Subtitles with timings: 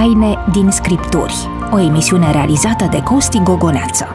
[0.00, 1.34] Taine din Scripturi,
[1.72, 4.06] o emisiune realizată de Costi Gogoneață.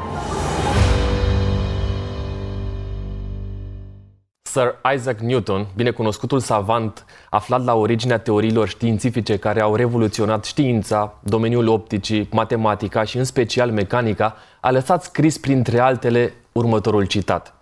[4.42, 11.68] Sir Isaac Newton, binecunoscutul savant aflat la originea teoriilor științifice care au revoluționat știința, domeniul
[11.68, 17.54] opticii, matematica și în special mecanica, a lăsat scris printre altele următorul citat.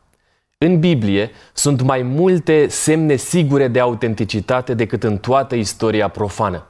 [0.58, 6.68] În Biblie sunt mai multe semne sigure de autenticitate decât în toată istoria profană.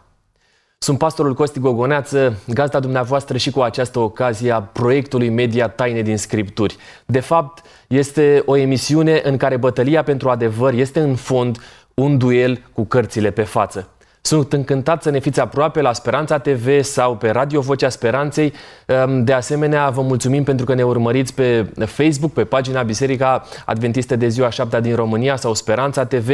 [0.83, 6.17] Sunt pastorul Costi Gogoneață, gazda dumneavoastră și cu această ocazie a proiectului Media Taine din
[6.17, 6.77] Scripturi.
[7.05, 11.57] De fapt, este o emisiune în care bătălia pentru adevăr este în fond
[11.93, 13.89] un duel cu cărțile pe față.
[14.21, 18.53] Sunt încântat să ne fiți aproape la Speranța TV sau pe Radio Vocea Speranței.
[18.85, 24.15] Ehm, de asemenea, vă mulțumim pentru că ne urmăriți pe Facebook, pe pagina Biserica Adventiste
[24.15, 26.29] de Ziua 7 din România sau Speranța TV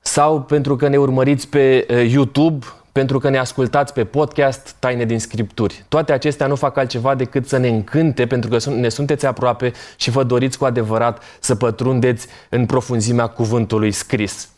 [0.00, 5.04] sau pentru că ne urmăriți pe eh, YouTube, pentru că ne ascultați pe podcast Taine
[5.04, 5.84] din Scripturi.
[5.88, 10.10] Toate acestea nu fac altceva decât să ne încânte pentru că ne sunteți aproape și
[10.10, 14.48] vă doriți cu adevărat să pătrundeți în profunzimea cuvântului scris.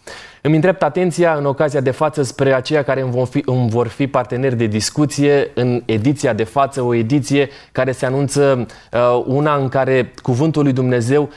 [0.41, 3.87] Îmi îndrept atenția în ocazia de față spre aceia care îmi vor, fi, îmi vor
[3.87, 9.55] fi parteneri de discuție în ediția de față, o ediție care se anunță uh, una
[9.55, 11.31] în care cuvântul lui Dumnezeu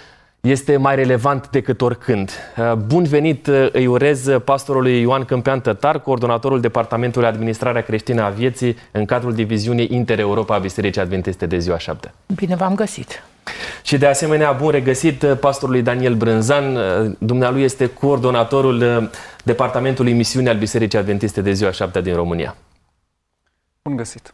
[0.47, 2.31] este mai relevant decât oricând.
[2.57, 8.29] Uh, bun venit uh, îi urez pastorului Ioan Câmpean Tătar, coordonatorul Departamentului Administrarea Creștină a
[8.29, 12.13] Vieții în cadrul diviziunii Inter-Europa a Bisericii Adventiste de ziua 7.
[12.35, 13.23] Bine v-am găsit!
[13.83, 16.77] Și de asemenea, bun regăsit uh, pastorului Daniel Brânzan.
[17.19, 19.09] Dumnealui este coordonatorul
[19.43, 22.55] Departamentului Misiunii al Bisericii Adventiste de ziua 7 din România.
[23.81, 24.33] Bun găsit!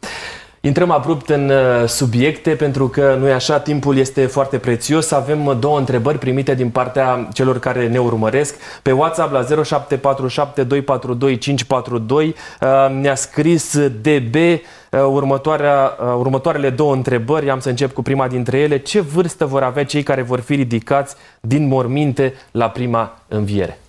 [0.66, 5.11] Intrăm abrupt în uh, subiecte pentru că, nu așa, timpul este foarte prețios.
[5.11, 8.56] Avem uh, două întrebări primite din partea celor care ne urmăresc.
[8.81, 12.36] Pe WhatsApp la 0747 242 542
[13.02, 17.50] ne-a scris DB uh, următoarea, următoarele două întrebări.
[17.50, 18.78] Am să încep cu prima dintre ele.
[18.78, 23.83] Ce vârstă vor avea cei care vor fi ridicați din morminte la prima înviere?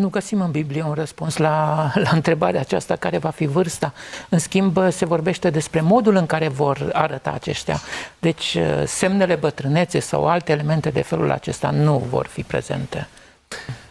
[0.00, 3.92] Nu găsim în Biblie un răspuns la, la întrebarea aceasta care va fi vârsta.
[4.28, 7.80] În schimb, se vorbește despre modul în care vor arăta aceștia.
[8.18, 13.08] Deci, semnele bătrânețe sau alte elemente de felul acesta nu vor fi prezente.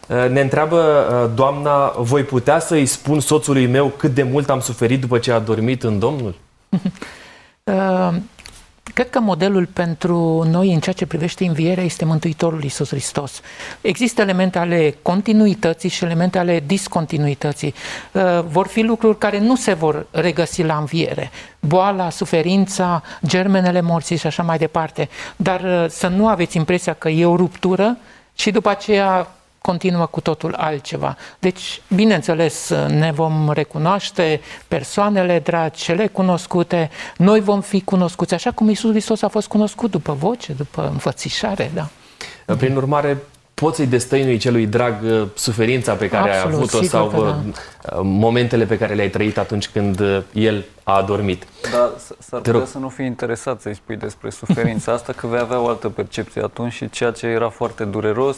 [0.06, 5.18] Ne întreabă doamna, voi putea să-i spun soțului meu cât de mult am suferit după
[5.18, 6.34] ce a dormit în Domnul?
[8.94, 13.40] Cred că modelul pentru noi în ceea ce privește învierea este Mântuitorul Iisus Hristos.
[13.80, 17.74] Există elemente ale continuității și elemente ale discontinuității.
[18.12, 21.30] Uh, vor fi lucruri care nu se vor regăsi la înviere.
[21.60, 25.08] Boala, suferința, germenele morții și așa mai departe.
[25.36, 27.98] Dar uh, să nu aveți impresia că e o ruptură
[28.34, 31.16] și după aceea continuă cu totul altceva.
[31.38, 38.68] Deci, bineînțeles, ne vom recunoaște persoanele dragi, cele cunoscute, noi vom fi cunoscuți, așa cum
[38.68, 41.88] Isus Hristos a fost cunoscut după voce, după înfățișare, da.
[42.54, 43.18] Prin urmare,
[43.60, 47.42] poți să-i destăinui celui drag uh, suferința pe care Absolut, ai avut-o sau da.
[47.96, 51.46] Uh, momentele pe care le-ai trăit atunci când uh, el a adormit.
[51.72, 55.60] Da, s-ar putea să nu fii interesat să-i spui despre suferința asta, că vei avea
[55.60, 58.36] o altă percepție atunci și ceea ce era foarte dureros,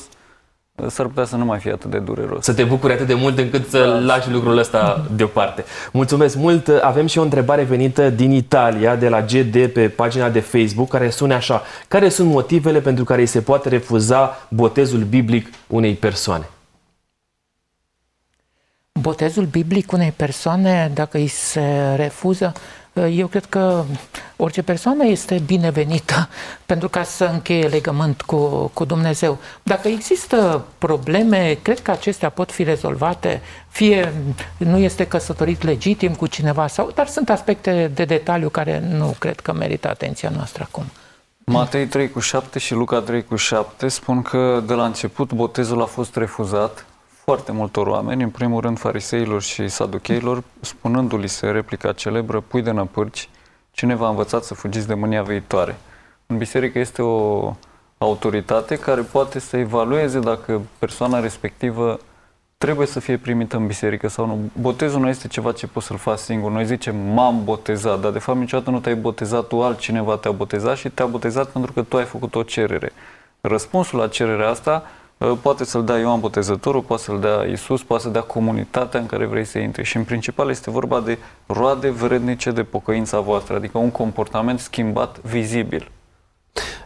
[0.88, 2.44] s-ar putea să nu mai fie atât de dureros.
[2.44, 4.14] Să te bucuri atât de mult încât să da.
[4.14, 5.64] lași lucrul ăsta deoparte.
[5.92, 6.68] Mulțumesc mult!
[6.68, 11.10] Avem și o întrebare venită din Italia, de la GD pe pagina de Facebook, care
[11.10, 11.62] spune așa.
[11.88, 16.48] Care sunt motivele pentru care îi se poate refuza botezul biblic unei persoane?
[19.00, 22.52] Botezul biblic unei persoane, dacă îi se refuză,
[22.94, 23.84] eu cred că
[24.36, 26.28] orice persoană este binevenită
[26.66, 29.38] pentru ca să încheie legământ cu, cu Dumnezeu.
[29.62, 34.12] Dacă există probleme, cred că acestea pot fi rezolvate, fie
[34.56, 39.40] nu este căsătorit legitim cu cineva, sau, dar sunt aspecte de detaliu care nu cred
[39.40, 40.84] că merită atenția noastră acum.
[41.44, 45.82] Matei 3 cu 7 și Luca 3 cu 7 spun că de la început botezul
[45.82, 46.86] a fost refuzat
[47.32, 52.70] foarte multor oameni, în primul rând fariseilor și saducheilor, spunându-li se replica celebră, pui de
[52.70, 53.28] năpârci,
[53.70, 55.76] cine v-a învățat să fugiți de mânia viitoare?
[56.26, 57.54] În biserică este o
[57.98, 61.98] autoritate care poate să evalueze dacă persoana respectivă
[62.58, 64.50] trebuie să fie primită în biserică sau nu.
[64.60, 66.50] Botezul nu este ceva ce poți să-l faci singur.
[66.50, 70.76] Noi zicem, m-am botezat, dar de fapt niciodată nu te-ai botezat tu, altcineva te-a botezat
[70.76, 72.92] și te-a botezat pentru că tu ai făcut o cerere.
[73.40, 75.01] Răspunsul la cererea asta Ă,
[75.42, 79.26] poate să-l dea Ioan Botezătorul, poate să-l dea Isus, poate să dea comunitatea în care
[79.26, 79.84] vrei să intri.
[79.84, 85.20] Și în principal este vorba de roade vrednice de pocăința voastră, adică un comportament schimbat
[85.20, 85.90] vizibil.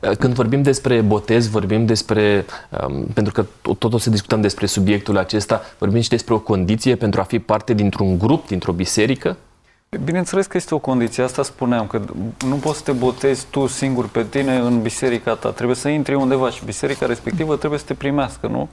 [0.03, 2.45] Ă, când vorbim despre botez, vorbim despre,
[2.87, 3.47] um, pentru că
[3.79, 7.39] tot o să discutăm despre subiectul acesta, vorbim și despre o condiție pentru a fi
[7.39, 9.37] parte dintr-un grup, dintr-o biserică?
[10.05, 12.01] Bineînțeles că este o condiție, asta spuneam, că
[12.47, 16.15] nu poți să te botezi tu singur pe tine în biserica ta, trebuie să intri
[16.15, 18.69] undeva și biserica respectivă trebuie să te primească, nu?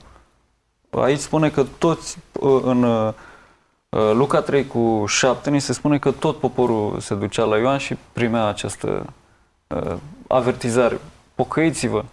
[0.90, 3.12] Aici spune că toți uh, în uh,
[4.12, 7.96] Luca 3 cu 7 ni se spune că tot poporul se ducea la Ioan și
[8.12, 9.06] primea această
[9.66, 9.96] uh,
[10.28, 11.00] avertizare.
[11.34, 12.04] Pocăiți-vă,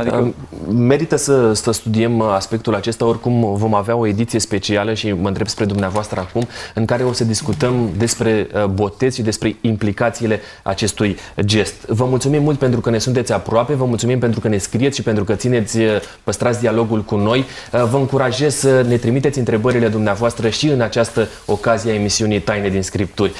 [0.00, 0.34] Adică...
[0.68, 5.46] Merită să, să studiem aspectul acesta, oricum vom avea o ediție specială și mă întreb
[5.46, 11.16] spre dumneavoastră acum, în care o să discutăm despre uh, botez și despre implicațiile acestui
[11.40, 11.86] gest.
[11.86, 15.02] Vă mulțumim mult pentru că ne sunteți aproape, vă mulțumim pentru că ne scrieți și
[15.02, 17.38] pentru că țineți, uh, păstrați dialogul cu noi.
[17.72, 22.68] Uh, vă încurajez să ne trimiteți întrebările dumneavoastră și în această ocazie a emisiunii Taine
[22.68, 23.32] din Scripturi.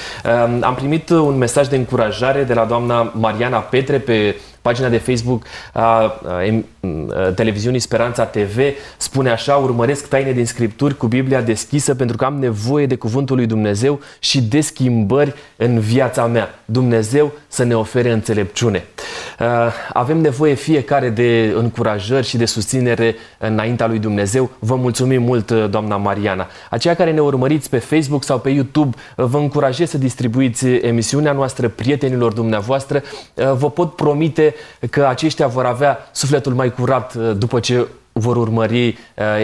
[0.61, 5.45] Am primit un mesaj de încurajare de la doamna Mariana Petre pe Pagina de Facebook
[5.73, 6.43] a, a,
[6.80, 6.80] a
[7.35, 8.59] televiziunii Speranța TV
[8.97, 13.35] spune așa, urmăresc taine din Scripturi cu Biblia deschisă pentru că am nevoie de Cuvântul
[13.35, 16.59] lui Dumnezeu și de schimbări în viața mea.
[16.65, 18.85] Dumnezeu să ne ofere înțelepciune.
[19.93, 24.49] Avem nevoie fiecare de încurajări și de susținere înaintea lui Dumnezeu.
[24.59, 26.47] Vă mulțumim mult, doamna Mariana.
[26.69, 31.67] Aceia care ne urmăriți pe Facebook sau pe YouTube, vă încurajez să distribuiți emisiunea noastră
[31.67, 33.01] prietenilor dumneavoastră.
[33.53, 34.55] Vă pot promite
[34.89, 38.95] că aceștia vor avea sufletul mai curat uh, după ce vor urmări uh,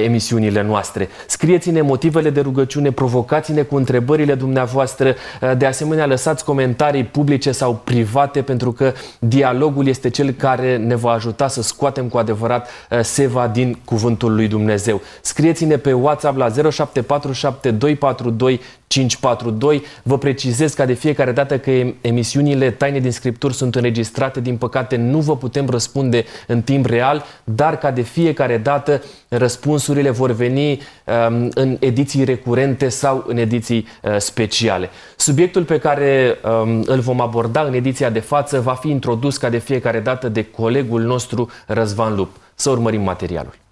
[0.03, 1.09] emisiunile noastre.
[1.27, 7.81] Scrieți-ne motivele de rugăciune, provocați-ne cu întrebările dumneavoastră, uh, de asemenea lăsați comentarii publice sau
[7.83, 12.99] private pentru că dialogul este cel care ne va ajuta să scoatem cu adevărat uh,
[13.01, 15.01] seva din cuvântul lui Dumnezeu.
[15.21, 19.83] Scrieți-ne pe WhatsApp la 0747 242 542.
[20.03, 24.95] Vă precizez ca de fiecare dată că emisiunile Taine din Scripturi sunt înregistrate, din păcate
[24.95, 30.71] nu vă putem răspunde în timp real, dar ca de fiecare dată răspunsurile vor veni
[30.71, 34.89] um, în ediții recurente sau în ediții uh, speciale.
[35.15, 39.49] Subiectul pe care um, îl vom aborda în ediția de față va fi introdus ca
[39.49, 42.35] de fiecare dată de colegul nostru Răzvan Lup.
[42.55, 43.66] Să urmărim materialul.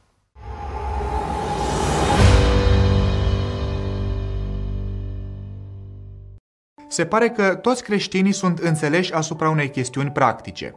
[6.96, 10.76] Se pare că toți creștinii sunt înțeleși asupra unei chestiuni practice.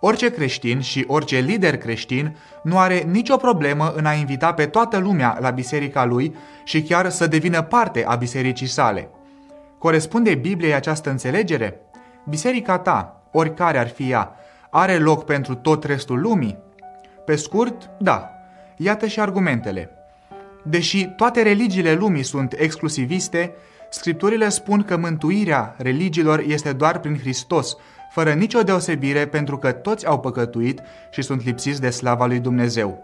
[0.00, 4.98] Orice creștin și orice lider creștin nu are nicio problemă în a invita pe toată
[4.98, 9.10] lumea la biserica lui și chiar să devină parte a bisericii sale.
[9.78, 11.80] Corespunde Bibliei această înțelegere?
[12.28, 14.34] Biserica ta, oricare ar fi ea,
[14.70, 16.58] are loc pentru tot restul lumii?
[17.24, 18.30] Pe scurt, da.
[18.76, 19.90] Iată și argumentele.
[20.62, 23.54] Deși toate religiile lumii sunt exclusiviste,
[23.90, 27.76] Scripturile spun că mântuirea religiilor este doar prin Hristos,
[28.10, 30.80] fără nicio deosebire pentru că toți au păcătuit
[31.10, 33.02] și sunt lipsiți de slava lui Dumnezeu.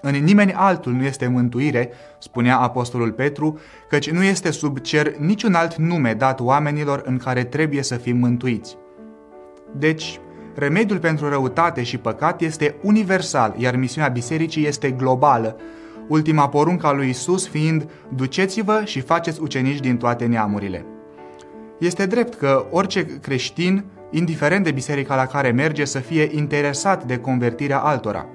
[0.00, 5.54] În nimeni altul nu este mântuire, spunea Apostolul Petru, căci nu este sub cer niciun
[5.54, 8.76] alt nume dat oamenilor în care trebuie să fim mântuiți.
[9.76, 10.20] Deci,
[10.54, 15.56] remediul pentru răutate și păcat este universal, iar misiunea bisericii este globală,
[16.08, 20.84] ultima poruncă a lui Isus fiind Duceți-vă și faceți ucenici din toate neamurile.
[21.78, 27.18] Este drept că orice creștin, indiferent de biserica la care merge, să fie interesat de
[27.18, 28.26] convertirea altora.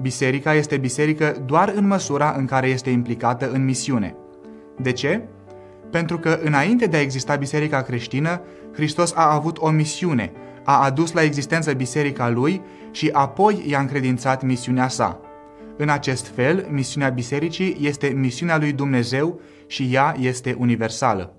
[0.00, 4.14] Biserica este biserică doar în măsura în care este implicată în misiune.
[4.76, 5.22] De ce?
[5.90, 8.40] Pentru că înainte de a exista biserica creștină,
[8.72, 10.32] Hristos a avut o misiune,
[10.64, 15.20] a adus la existență biserica lui și apoi i-a încredințat misiunea sa.
[15.82, 21.32] În acest fel, misiunea bisericii este misiunea lui Dumnezeu și ea este universală.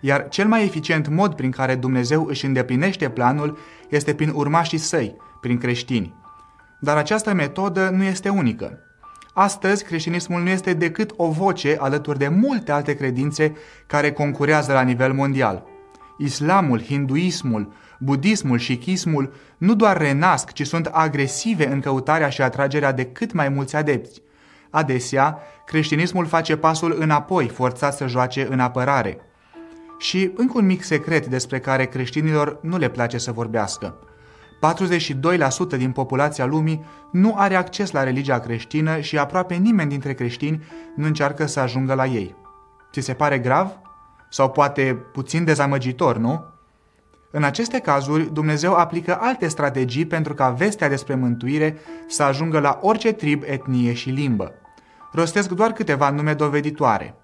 [0.00, 3.58] Iar cel mai eficient mod prin care Dumnezeu își îndeplinește planul
[3.88, 6.14] este prin urmașii săi, prin creștini.
[6.80, 8.78] Dar această metodă nu este unică.
[9.34, 14.82] Astăzi, creștinismul nu este decât o voce alături de multe alte credințe care concurează la
[14.82, 15.64] nivel mondial.
[16.18, 22.92] Islamul, hinduismul, budismul și chismul nu doar renasc, ci sunt agresive în căutarea și atragerea
[22.92, 24.22] de cât mai mulți adepți.
[24.70, 29.18] Adesea, creștinismul face pasul înapoi, forțat să joace în apărare.
[29.98, 33.98] Și încă un mic secret despre care creștinilor nu le place să vorbească.
[35.74, 40.62] 42% din populația lumii nu are acces la religia creștină și aproape nimeni dintre creștini
[40.96, 42.34] nu încearcă să ajungă la ei.
[42.92, 43.70] Ți se pare grav?
[44.28, 46.44] Sau poate puțin dezamăgitor, nu?
[47.32, 51.76] În aceste cazuri, Dumnezeu aplică alte strategii pentru ca vestea despre mântuire
[52.08, 54.52] să ajungă la orice trib, etnie și limbă.
[55.12, 57.14] Rostesc doar câteva nume doveditoare.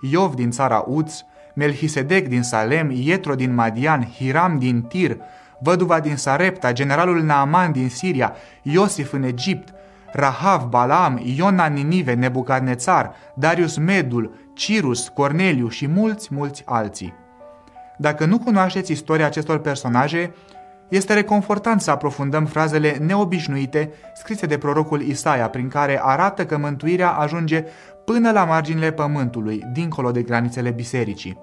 [0.00, 1.14] Iov din țara Uț,
[1.54, 5.16] Melchisedec din Salem, Ietro din Madian, Hiram din Tir,
[5.60, 9.72] văduva din Sarepta, generalul Naaman din Siria, Iosif în Egipt,
[10.12, 17.23] Rahav, Balaam, Iona Ninive, Nebucadnețar, Darius Medul, Cirus, Corneliu și mulți, mulți alții.
[18.04, 20.34] Dacă nu cunoașteți istoria acestor personaje,
[20.88, 27.10] este reconfortant să aprofundăm frazele neobișnuite scrise de prorocul Isaia, prin care arată că mântuirea
[27.10, 27.64] ajunge
[28.04, 31.38] până la marginile pământului, dincolo de granițele bisericii.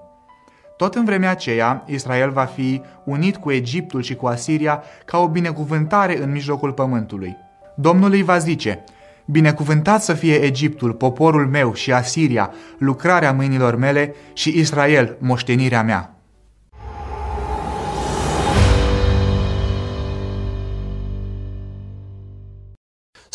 [0.76, 5.28] Tot în vremea aceea, Israel va fi unit cu Egiptul și cu Asiria ca o
[5.28, 7.36] binecuvântare în mijlocul pământului.
[7.74, 8.84] Domnul îi va zice,
[9.24, 16.11] Binecuvântat să fie Egiptul, poporul meu și Asiria, lucrarea mâinilor mele și Israel, moștenirea mea.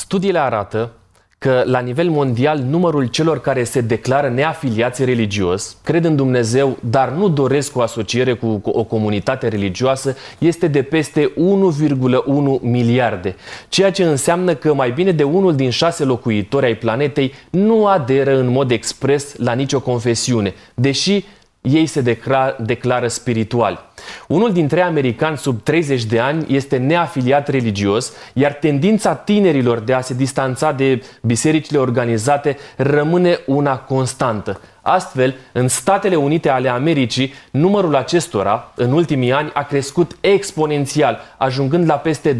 [0.07, 0.91] Studiile arată
[1.37, 7.09] că la nivel mondial numărul celor care se declară neafiliați religios, cred în Dumnezeu, dar
[7.09, 13.35] nu doresc o asociere cu o comunitate religioasă, este de peste 1,1 miliarde,
[13.69, 18.39] ceea ce înseamnă că mai bine de unul din șase locuitori ai planetei nu aderă
[18.39, 21.25] în mod expres la nicio confesiune, deși
[21.61, 23.79] ei se declară, declară spirituali.
[24.27, 30.01] Unul dintre americani sub 30 de ani este neafiliat religios, iar tendința tinerilor de a
[30.01, 34.61] se distanța de bisericile organizate rămâne una constantă.
[34.81, 41.89] Astfel, în Statele Unite ale Americii, numărul acestora în ultimii ani a crescut exponențial, ajungând
[41.89, 42.37] la peste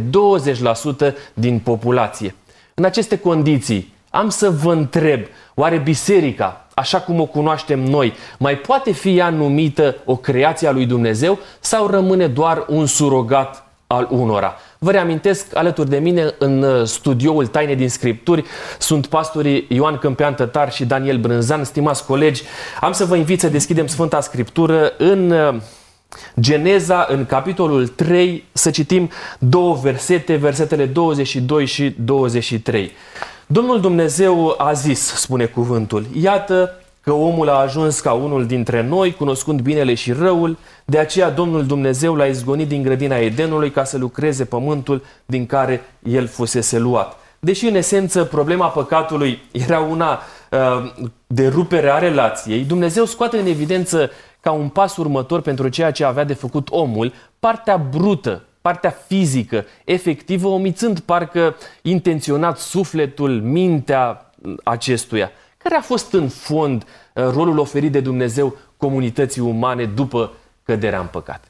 [1.10, 2.36] 20% din populație.
[2.74, 5.22] În aceste condiții, am să vă întreb,
[5.56, 10.72] oare biserica, așa cum o cunoaștem noi, mai poate fi ea numită o creație a
[10.72, 14.55] lui Dumnezeu sau rămâne doar un surogat al unora?
[14.77, 18.43] Vă reamintesc, alături de mine în uh, studioul Taine din Scripturi
[18.79, 21.63] sunt pastorii Ioan Câmpean Tătar și Daniel Brânzan.
[21.63, 22.43] Stimați colegi,
[22.81, 25.55] am să vă invit să deschidem Sfânta Scriptură în uh,
[26.39, 32.91] Geneza, în capitolul 3, să citim două versete, versetele 22 și 23.
[33.50, 39.13] Domnul Dumnezeu a zis, spune cuvântul, iată că omul a ajuns ca unul dintre noi,
[39.13, 43.98] cunoscând binele și răul, de aceea Domnul Dumnezeu l-a izgonit din grădina Edenului ca să
[43.98, 47.16] lucreze pământul din care el fusese luat.
[47.39, 50.20] Deși în esență problema păcatului era una
[50.51, 50.92] uh,
[51.27, 56.04] de rupere a relației, Dumnezeu scoate în evidență ca un pas următor pentru ceea ce
[56.04, 64.32] avea de făcut omul, partea brută partea fizică, efectivă, omițând parcă intenționat sufletul, mintea
[64.64, 65.32] acestuia.
[65.58, 70.32] Care a fost în fond uh, rolul oferit de Dumnezeu comunității umane după
[70.64, 71.44] căderea în păcat?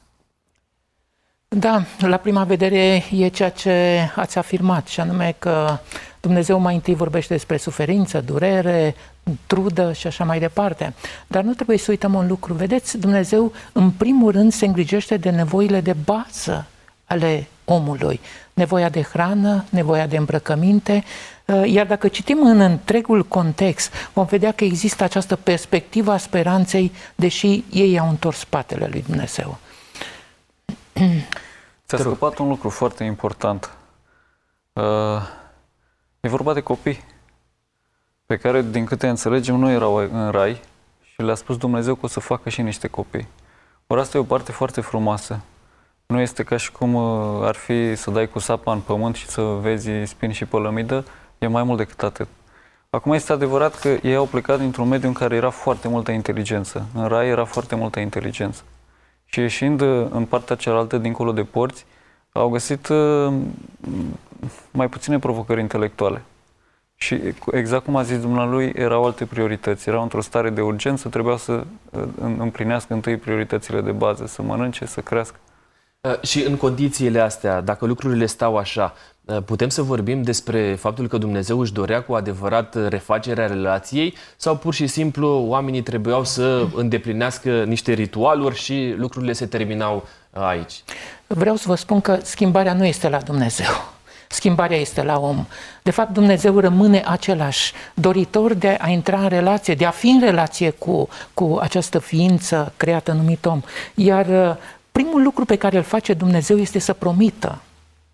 [1.48, 5.78] Da, la prima vedere e ceea ce ați afirmat, și anume că
[6.20, 8.94] Dumnezeu mai întâi vorbește despre suferință, durere,
[9.46, 10.94] trudă și așa mai departe.
[11.26, 12.54] Dar nu trebuie să uităm un lucru.
[12.54, 16.66] Vedeți, Dumnezeu în primul rând se îngrijește de nevoile de bază
[17.08, 18.20] ale omului.
[18.54, 21.04] Nevoia de hrană, nevoia de îmbrăcăminte,
[21.44, 26.92] uh, iar dacă citim în întregul context, vom vedea că există această perspectivă a speranței,
[27.14, 29.58] deși ei au întors spatele lui Dumnezeu.
[31.86, 33.70] Ți-a scăpat un lucru foarte important.
[34.72, 34.82] Uh,
[36.20, 37.04] e vorba de copii
[38.26, 40.60] pe care, din câte înțelegem, nu erau în rai
[41.02, 43.28] și le-a spus Dumnezeu că o să facă și niște copii.
[43.86, 45.40] Ori asta e o parte foarte frumoasă.
[46.12, 49.26] Nu este ca și cum uh, ar fi să dai cu sapa în pământ și
[49.26, 51.04] să vezi spin și pălămidă,
[51.38, 52.28] e mai mult decât atât.
[52.90, 56.86] Acum este adevărat că ei au plecat dintr-un mediu în care era foarte multă inteligență.
[56.94, 58.62] În rai era foarte multă inteligență.
[59.24, 61.86] Și ieșind uh, în partea cealaltă, dincolo de porți,
[62.32, 63.32] au găsit uh,
[64.70, 66.22] mai puține provocări intelectuale.
[66.94, 67.20] Și
[67.52, 69.88] exact cum a zis dumnealui, erau alte priorități.
[69.88, 71.64] Erau într-o stare de urgență, trebuiau să
[72.20, 75.36] împlinească întâi prioritățile de bază, să mănânce, să crească.
[76.00, 81.06] Uh, și în condițiile astea, dacă lucrurile stau așa, uh, putem să vorbim despre faptul
[81.06, 86.66] că Dumnezeu își dorea cu adevărat refacerea relației sau pur și simplu oamenii trebuiau să
[86.74, 90.82] îndeplinească niște ritualuri și lucrurile se terminau uh, aici?
[91.26, 93.96] Vreau să vă spun că schimbarea nu este la Dumnezeu.
[94.28, 95.46] Schimbarea este la om.
[95.82, 100.20] De fapt, Dumnezeu rămâne același, doritor de a intra în relație, de a fi în
[100.20, 103.60] relație cu, cu această ființă creată numit om.
[103.94, 104.58] Iar
[104.98, 107.62] primul lucru pe care îl face Dumnezeu este să promită.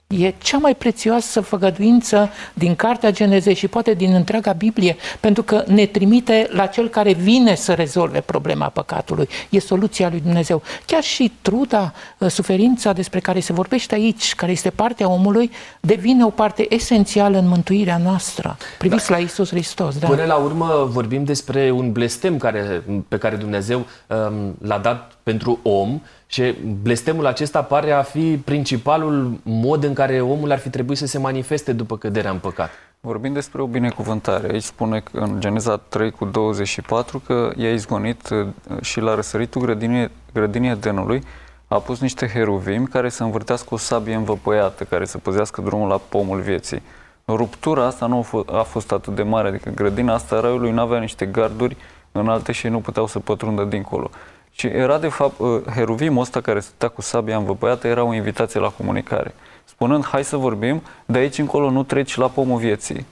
[0.06, 5.64] E cea mai prețioasă făgăduință din Cartea Genezei și poate din întreaga Biblie, pentru că
[5.66, 9.28] ne trimite la cel care vine să rezolve problema păcatului.
[9.50, 10.62] E soluția lui Dumnezeu.
[10.86, 15.50] Chiar și truda, ă, suferința despre care se vorbește aici, care este partea omului,
[15.80, 18.56] devine o parte esențială în mântuirea noastră.
[18.78, 19.16] Priviți da.
[19.16, 19.98] la Isus Hristos.
[19.98, 20.06] Da.
[20.06, 25.58] Până la urmă vorbim despre un blestem care, pe care Dumnezeu um, l-a dat pentru
[25.62, 26.00] om
[26.34, 31.06] și blestemul acesta pare a fi principalul mod în care omul ar fi trebuit să
[31.06, 32.70] se manifeste după căderea în păcat.
[33.00, 34.52] Vorbim despre o binecuvântare.
[34.52, 38.46] Aici spune că în Geneza 3 cu 24 că i-a izgonit uh,
[38.80, 41.22] și la răsăritul grădinii, grădinii Edenului
[41.68, 46.00] a pus niște heruvimi care să învârtească o sabie învăpăiată, care să păzească drumul la
[46.08, 46.82] pomul vieții.
[47.26, 51.26] Ruptura asta nu a fost atât de mare, adică grădina asta raiului nu avea niște
[51.26, 51.76] garduri
[52.12, 54.10] înalte și nu puteau să pătrundă dincolo.
[54.56, 58.60] Și era de fapt, uh, heruvimul ăsta care stătea cu sabia învăpăiată era o invitație
[58.60, 59.34] la comunicare.
[59.64, 63.06] Spunând, hai să vorbim, de aici încolo nu treci la pomul vieții.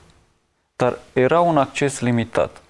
[0.76, 2.62] Dar era un acces limitat.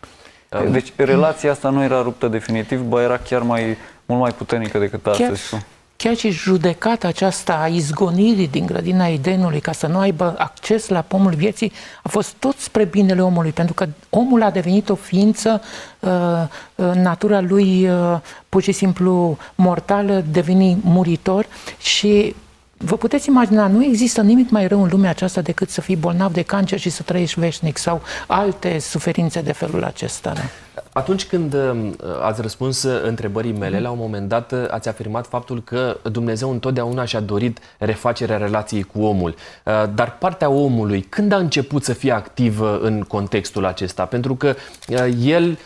[0.70, 3.76] Deci relația asta nu era ruptă definitiv, ba era chiar mai
[4.06, 5.56] mult mai puternică decât astăzi.
[6.02, 10.88] Chiar, chiar și judecata aceasta a izgonirii din grădina Edenului ca să nu aibă acces
[10.88, 14.94] la pomul vieții a fost tot spre binele omului, pentru că omul a devenit o
[14.94, 15.62] ființă,
[16.00, 16.10] uh,
[16.74, 18.18] uh, natura lui uh,
[18.48, 21.46] pur și simplu mortală, deveni muritor
[21.78, 22.34] și
[22.84, 26.32] Vă puteți imagina, nu există nimic mai rău în lumea aceasta decât să fii bolnav
[26.32, 30.32] de cancer și să trăiești veșnic sau alte suferințe de felul acesta.
[30.32, 30.42] Da?
[30.92, 31.90] Atunci când uh,
[32.22, 37.04] ați răspuns întrebării mele, la un moment dat uh, ați afirmat faptul că Dumnezeu întotdeauna
[37.04, 39.34] și-a dorit refacerea relației cu omul.
[39.64, 44.04] Uh, dar partea omului, când a început să fie activă în contextul acesta?
[44.04, 44.54] Pentru că
[45.18, 45.58] el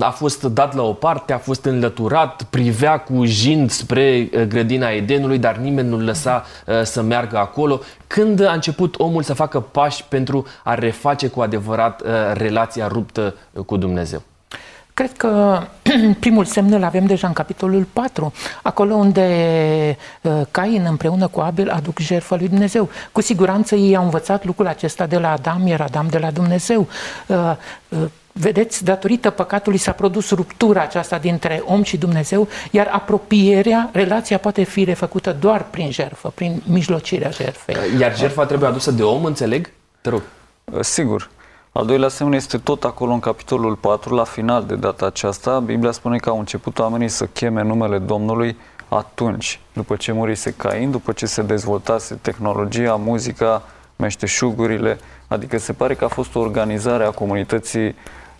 [0.00, 4.88] a fost dat la o parte, a fost înlăturat, privea cu jind spre uh, grădina
[4.88, 7.80] Edenului, dar nimeni nu-l lăsa uh, să meargă acolo.
[8.06, 13.34] Când a început omul să facă pași pentru a reface cu adevărat uh, relația ruptă
[13.66, 14.22] cu Dumnezeu?
[14.98, 15.62] Cred că
[16.20, 19.96] primul semn îl avem deja în capitolul 4, acolo unde
[20.50, 22.88] Cain împreună cu Abel aduc jertfă lui Dumnezeu.
[23.12, 26.88] Cu siguranță ei au învățat lucrul acesta de la Adam, iar Adam de la Dumnezeu
[28.32, 34.62] Vedeți, datorită păcatului s-a produs ruptura aceasta dintre om și Dumnezeu, iar apropierea, relația poate
[34.62, 37.76] fi refăcută doar prin jertfă, prin mijlocirea jertfei.
[37.98, 39.70] Iar jertfa trebuie adusă de om, înțeleg?
[40.00, 40.22] Te rog.
[40.64, 41.30] Uh, sigur.
[41.78, 45.58] Al doilea semn este tot acolo în capitolul 4, la final de data aceasta.
[45.60, 48.56] Biblia spune că au început oamenii să cheme numele Domnului
[48.88, 53.62] atunci, după ce murise Cain, după ce se dezvoltase tehnologia, muzica,
[53.96, 57.94] meșteșugurile, adică se pare că a fost o organizare a comunității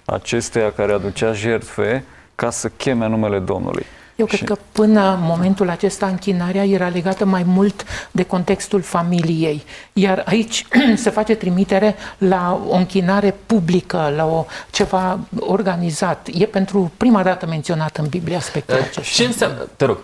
[0.04, 3.86] acesteia care aducea jertfe ca să cheme numele Domnului.
[4.18, 4.44] Eu cred și...
[4.44, 9.62] că până în momentul acesta închinarea era legată mai mult de contextul familiei.
[9.92, 16.28] Iar aici se face trimitere la o închinare publică, la o ceva organizat.
[16.32, 19.22] E pentru prima dată menționat în Biblie aspectul uh, acesta.
[19.22, 19.68] Ce înseamnă?
[19.76, 19.98] Te rog.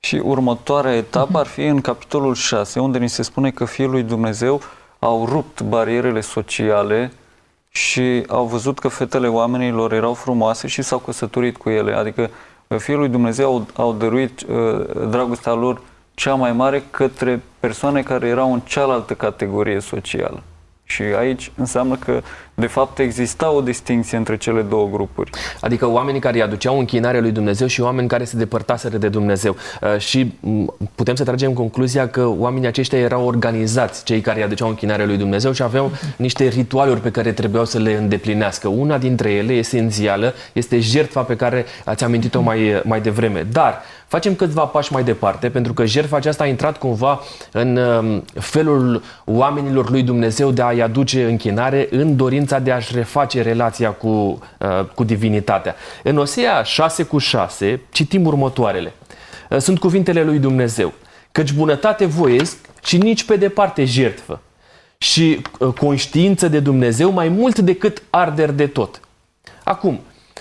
[0.00, 4.02] Și următoarea etapă ar fi în capitolul 6, unde ni se spune că Fiul lui
[4.02, 4.60] Dumnezeu
[4.98, 7.12] au rupt barierele sociale
[7.70, 11.92] și au văzut că fetele oamenilor erau frumoase și s-au căsătorit cu ele.
[11.92, 12.28] Adică uh,
[12.76, 15.80] Fiul lui Dumnezeu au, au dăruit uh, dragostea lor
[16.14, 20.42] cea mai mare către persoane care erau în cealaltă categorie socială.
[20.84, 22.20] Și aici înseamnă că,
[22.58, 25.30] de fapt, exista o distinție între cele două grupuri.
[25.60, 29.56] Adică oamenii care îi aduceau închinarea lui Dumnezeu și oameni care se depărtaseră de Dumnezeu.
[29.82, 30.32] Uh, și
[30.94, 35.16] putem să tragem concluzia că oamenii aceștia erau organizați, cei care îi aduceau închinarea lui
[35.16, 38.68] Dumnezeu și aveau niște ritualuri pe care trebuiau să le îndeplinească.
[38.68, 43.46] Una dintre ele, esențială, este jertfa pe care ați amintit-o mai, mai devreme.
[43.52, 47.20] Dar Facem câțiva pași mai departe, pentru că jertfa aceasta a intrat cumva
[47.52, 53.42] în um, felul oamenilor lui Dumnezeu de a-i aduce închinare în dorința de a-și reface
[53.42, 55.74] relația cu, uh, cu divinitatea.
[56.02, 58.92] În Osea 6 cu 6 citim următoarele.
[59.50, 60.92] Uh, sunt cuvintele lui Dumnezeu.
[61.32, 64.40] Căci bunătate voiesc și nici pe departe jertfă
[64.98, 69.00] și uh, conștiință de Dumnezeu mai mult decât arder de tot.
[69.64, 70.00] Acum,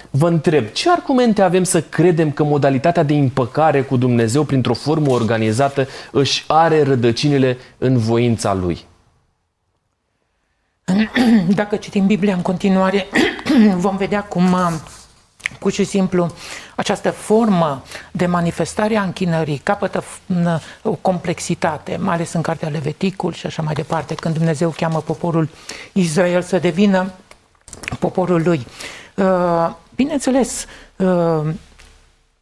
[0.09, 5.11] Vă întreb, ce argumente avem să credem că modalitatea de împăcare cu Dumnezeu printr-o formă
[5.11, 8.85] organizată își are rădăcinile în voința Lui?
[11.61, 13.07] Dacă citim Biblia în continuare,
[13.85, 14.55] vom vedea cum
[15.59, 16.31] pur și simplu
[16.75, 20.03] această formă de manifestare a închinării capătă
[20.83, 25.49] o complexitate, mai ales în cartea Leviticul și așa mai departe, când Dumnezeu cheamă poporul
[25.93, 27.11] Israel să devină
[27.99, 28.67] poporul lui.
[29.15, 31.53] Uh, bineînțeles, uh,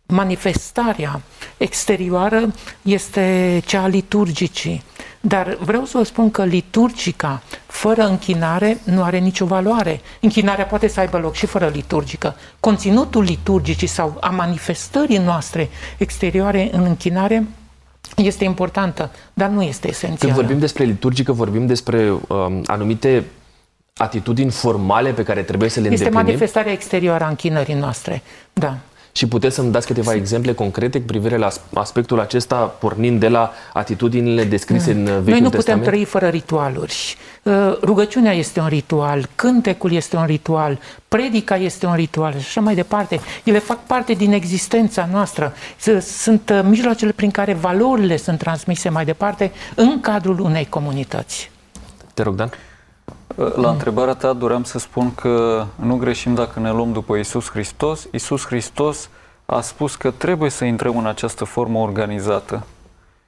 [0.06, 1.22] manifestarea
[1.58, 4.84] exterioară este cea a liturgicii,
[5.28, 10.02] dar vreau să vă spun că liturgica fără închinare nu are nicio valoare.
[10.22, 12.36] Închinarea poate să aibă loc și fără liturgică.
[12.60, 17.48] Conținutul liturgicii sau a manifestării noastre exterioare în închinare
[18.16, 20.34] este importantă, dar nu este esențială.
[20.34, 23.24] Când vorbim despre liturgică, vorbim despre um, anumite
[23.94, 26.20] atitudini formale pe care trebuie să le este îndeplinim?
[26.20, 28.22] Este manifestarea exterioară a închinării noastre,
[28.54, 28.78] da.
[29.18, 33.52] Și puteți să-mi dați câteva exemple concrete cu privire la aspectul acesta, pornind de la
[33.74, 35.84] atitudinile descrise în Vechiul Noi nu putem Testament?
[35.84, 37.16] trăi fără ritualuri.
[37.44, 42.62] Uh, Rugăciunea este un ritual, cântecul este un ritual, predica este un ritual și așa
[42.62, 43.20] mai departe.
[43.44, 45.54] Ele fac parte din existența noastră.
[45.78, 51.52] S- Sunt uh, mijloacele prin care valorile sunt transmise mai departe în cadrul unei comunități.
[52.14, 52.50] Te rog, Dan.
[53.36, 58.08] La întrebarea ta doream să spun că nu greșim dacă ne luăm după Isus Hristos.
[58.12, 59.10] Isus Hristos
[59.46, 62.66] a spus că trebuie să intrăm în această formă organizată.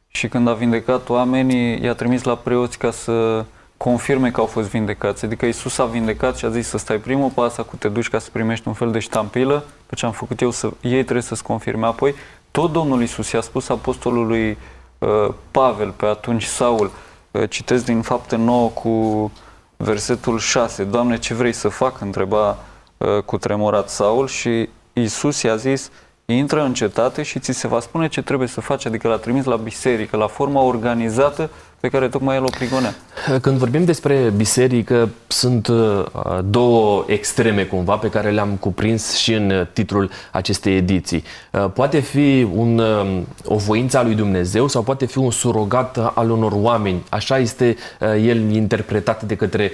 [0.07, 3.45] Și când a vindecat oamenii, i-a trimis la preoți ca să
[3.77, 5.25] confirme că au fost vindecați.
[5.25, 8.19] Adică Isus a vindecat și a zis să stai primul pas, cu te duci ca
[8.19, 11.43] să primești un fel de ștampilă, pe ce am făcut eu, să, ei trebuie să-ți
[11.43, 11.85] confirme.
[11.85, 12.15] Apoi,
[12.51, 14.57] tot Domnul Isus i-a spus apostolului
[14.97, 16.91] uh, Pavel, pe atunci Saul,
[17.31, 19.31] uh, citesc din fapte 9 cu
[19.77, 22.01] versetul 6, Doamne, ce vrei să fac?
[22.01, 22.57] întreba
[22.97, 25.91] uh, cu tremurat Saul și Isus i-a zis,
[26.25, 29.43] intră în cetate și ți se va spune ce trebuie să faci, adică l-a trimis
[29.43, 32.95] la biserică, la forma organizată pe care tocmai el o prigonea.
[33.41, 36.05] Când vorbim despre biserică, sunt uh,
[36.49, 41.23] două extreme cumva pe care le-am cuprins și în uh, titlul acestei ediții.
[41.51, 46.11] Uh, Poate fi un, um, o voință a lui Dumnezeu sau poate fi un surogat
[46.13, 47.03] al unor oameni.
[47.09, 49.71] Așa este el interpretat de către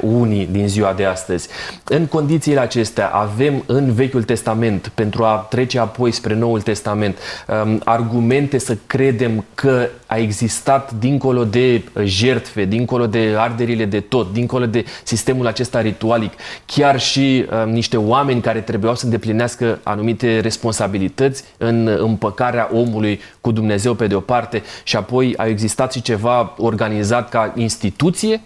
[0.00, 1.48] unii din ziua de astăzi.
[1.84, 7.18] În condițiile acestea avem în Vechiul Testament, pentru a trece apoi spre Noul Testament,
[7.64, 14.32] um, argumente să credem că a existat dincolo de jertfe, dincolo de arderile de tot,
[14.32, 16.32] dincolo de sistemul acesta ritualic,
[16.66, 23.52] chiar și uh, niște oameni care trebuiau să îndeplinească anumite responsabilități în împăcarea omului cu
[23.52, 28.40] Dumnezeu pe de o parte și apoi a existat și ceva organizat ca instituție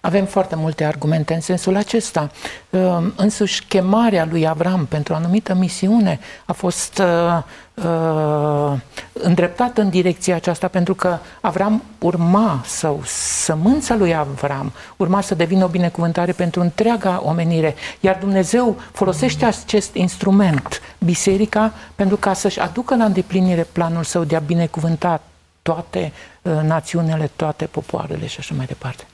[0.00, 2.30] Avem foarte multe argumente în sensul acesta.
[2.70, 7.42] Uh, Însuși, chemarea lui Avram pentru o anumită misiune a fost uh,
[7.84, 8.72] uh,
[9.12, 15.64] îndreptată în direcția aceasta pentru că Avram urma sau sămânța lui Avram urma să devină
[15.64, 17.74] o binecuvântare pentru întreaga omenire.
[18.00, 24.36] Iar Dumnezeu folosește acest instrument, biserica, pentru ca să-și aducă la îndeplinire planul său de
[24.36, 25.20] a binecuvânta
[25.62, 29.04] toate uh, națiunile, toate popoarele și așa mai departe.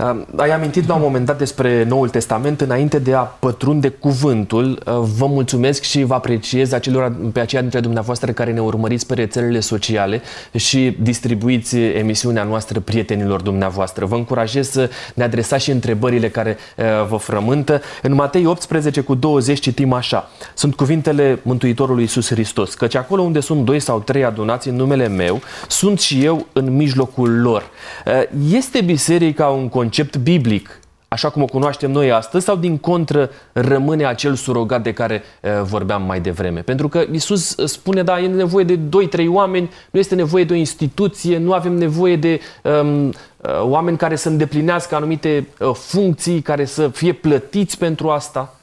[0.00, 2.60] Uh, ai amintit la un moment dat despre Noul Testament.
[2.60, 7.80] Înainte de a pătrunde cuvântul, uh, vă mulțumesc și vă apreciez acelora, pe aceia dintre
[7.80, 10.22] dumneavoastră care ne urmăriți pe rețelele sociale
[10.54, 14.06] și distribuiți emisiunea noastră prietenilor dumneavoastră.
[14.06, 17.80] Vă încurajez să ne adresați și întrebările care uh, vă frământă.
[18.02, 20.30] În Matei 18 cu 20 citim așa.
[20.54, 25.08] Sunt cuvintele Mântuitorului Iisus Hristos, căci acolo unde sunt doi sau trei adunați în numele
[25.08, 27.62] meu, sunt și eu în mijlocul lor.
[28.50, 30.78] Este biserica un concept biblic,
[31.14, 35.50] așa cum o cunoaștem noi astăzi, sau din contră rămâne acel surogat de care uh,
[35.62, 36.60] vorbeam mai devreme?
[36.60, 38.78] Pentru că Isus spune, da, e nevoie de
[39.22, 43.12] 2-3 oameni, nu este nevoie de o instituție, nu avem nevoie de um, uh,
[43.60, 48.58] oameni care să îndeplinească anumite uh, funcții, care să fie plătiți pentru asta.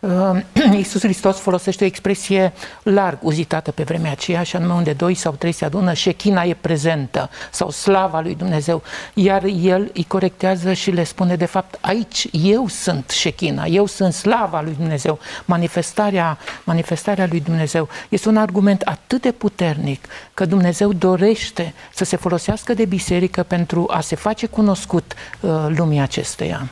[0.00, 0.40] Uh,
[0.72, 5.32] Iisus Hristos folosește o expresie larg uzitată pe vremea aceea, și anume unde doi sau
[5.32, 8.82] trei se adună, șechina e prezentă sau slava lui Dumnezeu.
[9.14, 14.12] Iar el îi corectează și le spune, de fapt, aici eu sunt șechina, eu sunt
[14.12, 17.88] slava lui Dumnezeu, manifestarea, manifestarea lui Dumnezeu.
[18.08, 23.86] Este un argument atât de puternic că Dumnezeu dorește să se folosească de biserică pentru
[23.90, 26.68] a se face cunoscut uh, lumii acesteia.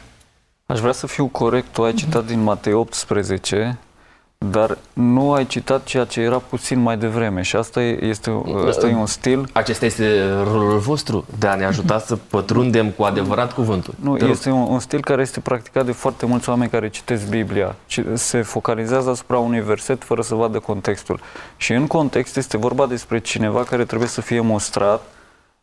[0.67, 3.79] Aș vrea să fiu corect, tu ai citat din Matei 18,
[4.39, 8.95] dar nu ai citat ceea ce era puțin mai devreme și asta este, asta e
[8.95, 9.49] un stil...
[9.53, 13.95] Acesta este rolul vostru de a ne ajuta să pătrundem cu adevărat cuvântul.
[14.01, 17.75] Nu, este un, un stil care este practicat de foarte mulți oameni care citesc Biblia.
[18.15, 21.21] Se focalizează asupra unui verset fără să vadă contextul.
[21.57, 25.03] Și în context este vorba despre cineva care trebuie să fie mostrat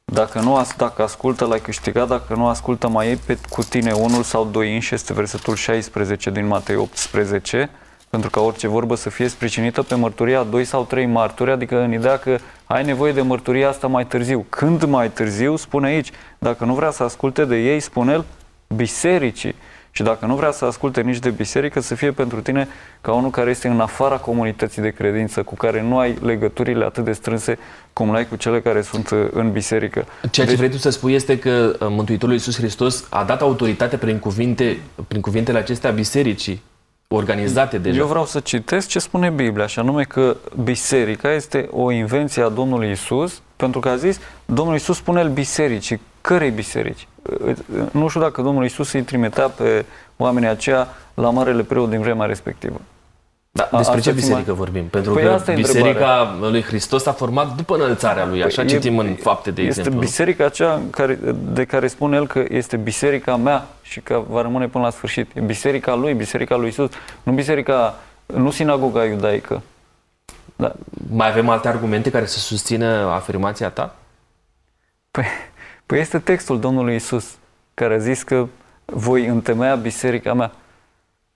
[0.06, 4.24] dacă nu dacă ascultă, l-ai câștigat, dacă nu ascultă, mai iei pe, cu tine unul
[4.24, 7.70] sau doi inși, este versetul 16 din Matei 18,
[8.10, 11.94] pentru ca orice vorbă să fie sprijinită pe mărturia doi sau trei marturi, adică în
[11.94, 14.46] ideea că ai nevoie de mărturia asta mai târziu.
[14.50, 18.26] Când mai târziu, spune aici, dacă nu vrea să asculte de ei, spune el,
[18.76, 19.56] bisericii.
[19.96, 22.68] Și dacă nu vrea să asculte nici de biserică, să fie pentru tine
[23.02, 27.04] ca unul care este în afara comunității de credință, cu care nu ai legăturile atât
[27.04, 27.58] de strânse
[27.94, 30.06] cum le ai cu cele care sunt uh, în biserică.
[30.32, 30.56] Ceea ce deci...
[30.56, 34.78] vrei tu să spui este că uh, Mântuitorul Iisus Hristos a dat autoritate prin, cuvinte,
[35.08, 36.62] prin cuvintele acestea bisericii
[37.08, 37.98] organizate deja.
[37.98, 42.50] Eu vreau să citesc ce spune Biblia, și anume că biserica este o invenție a
[42.50, 46.00] Domnului Isus, pentru că a zis, Domnul Isus spune el bisericii.
[46.24, 47.08] Cărei biserici?
[47.92, 49.86] Nu știu dacă Domnul Isus îi trimitea pe
[50.18, 52.82] oamenii aceia la marele preot din vremea respectivă.
[53.52, 54.86] Da, A- despre ce asta ți biserică mai- vorbim?
[54.86, 56.50] Pentru Păi că asta e biserica întrebarea.
[56.50, 59.80] lui Hristos a format după înălțarea lui, așa Păi citim e- în fapte, de este
[59.80, 60.00] exemplu.
[60.02, 61.20] biserica aceea care,
[61.54, 65.32] de care spune el că este biserica mea și că va rămâne până la sfârșit.
[65.36, 66.90] E biserica lui, biserica lui Isus,
[67.24, 69.62] nu biserica, nu sinagoga iudaică.
[70.56, 70.72] Da.
[71.12, 73.96] Mai avem alte argumente care să susțină afirmația ta?
[75.12, 75.26] Păi,
[75.94, 77.26] păi este textul Domnului Isus
[77.74, 78.48] care a zis că
[78.86, 80.52] voi întemeia biserica mea.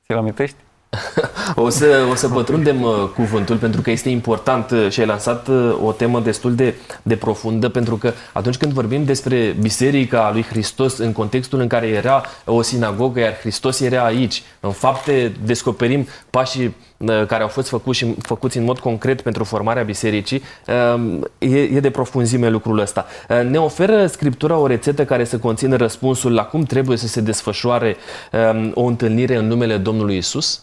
[0.05, 0.55] Ți-l amintești?
[1.55, 5.47] O să, o să pătrundem uh, cuvântul pentru că este important uh, și ai lansat
[5.47, 10.43] uh, o temă destul de, de profundă pentru că atunci când vorbim despre Biserica lui
[10.43, 16.07] Hristos în contextul în care era o sinagogă, iar Hristos era aici, în fapte descoperim
[16.29, 16.73] pașii uh,
[17.05, 21.79] care au fost făcuți, și, făcuți în mod concret pentru formarea bisericii, uh, e, e
[21.79, 23.05] de profunzime lucrul ăsta.
[23.29, 27.21] Uh, Ne oferă Scriptura o rețetă care să conțină răspunsul la cum trebuie să se
[27.21, 27.95] desfășoare
[28.31, 30.61] um, o întâlnire în numele Domnului Isus?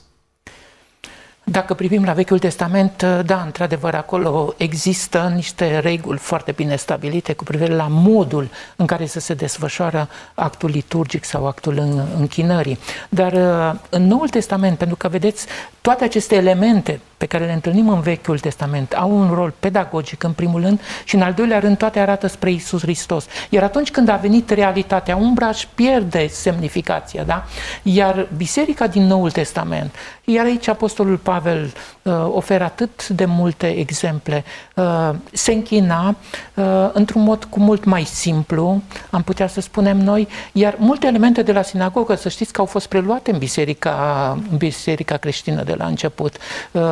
[1.46, 7.44] Dacă privim la Vechiul Testament, da, într-adevăr, acolo există niște reguli foarte bine stabilite cu
[7.44, 12.78] privire la modul în care să se desfășoară actul liturgic sau actul în- închinării.
[13.08, 15.46] Dar uh, în Noul Testament, pentru că vedeți,
[15.80, 20.32] toate aceste elemente pe care le întâlnim în Vechiul Testament au un rol pedagogic în
[20.32, 23.26] primul rând și în al doilea rând toate arată spre Isus Hristos.
[23.50, 27.44] Iar atunci când a venit realitatea, umbra își pierde semnificația, da?
[27.82, 34.44] Iar biserica din Noul Testament, iar aici Apostolul Pavel uh, oferă atât de multe exemple,
[34.74, 36.16] uh, se închina
[36.54, 41.42] uh, într-un mod cu mult mai simplu, am putea să spunem noi, iar multe elemente
[41.42, 45.74] de la sinagogă, să știți că au fost preluate în biserica, în biserica creștină de
[45.74, 46.36] la început.
[46.72, 46.82] Uh,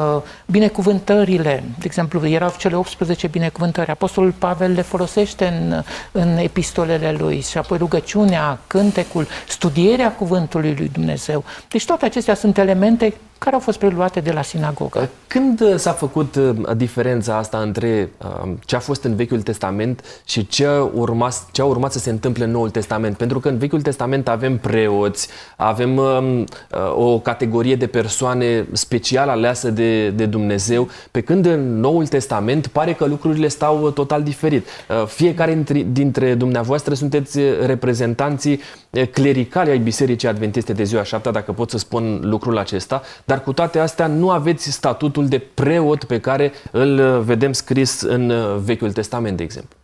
[0.46, 3.90] binecuvântările, de exemplu, erau cele 18 binecuvântări.
[3.90, 10.88] Apostolul Pavel le folosește în, în epistolele lui și apoi rugăciunea, cântecul, studierea cuvântului lui
[10.88, 11.44] Dumnezeu.
[11.68, 15.08] Deci toate acestea sunt elemente care au fost preluate de la sinagogă.
[15.26, 20.04] Când uh, s-a făcut uh, diferența asta între uh, ce a fost în Vechiul Testament
[20.24, 23.16] și ce a, urmat, ce a urmat să se întâmple în Noul Testament?
[23.16, 26.46] Pentru că în Vechiul Testament avem preoți, avem um, uh,
[26.94, 32.92] o categorie de persoane special aleasă de, de Dumnezeu, pe când în Noul Testament pare
[32.92, 34.66] că lucrurile stau uh, total diferit.
[34.88, 41.02] Uh, Fiecare dintre, dintre dumneavoastră sunteți uh, reprezentanții uh, clericali ai Bisericii Adventiste de ziua
[41.02, 45.38] șaptea, dacă pot să spun lucrul acesta, dar cu toate astea nu aveți statutul de
[45.38, 49.76] preot pe care îl uh, vedem scris în uh, Vechiul Testament, de exemplu.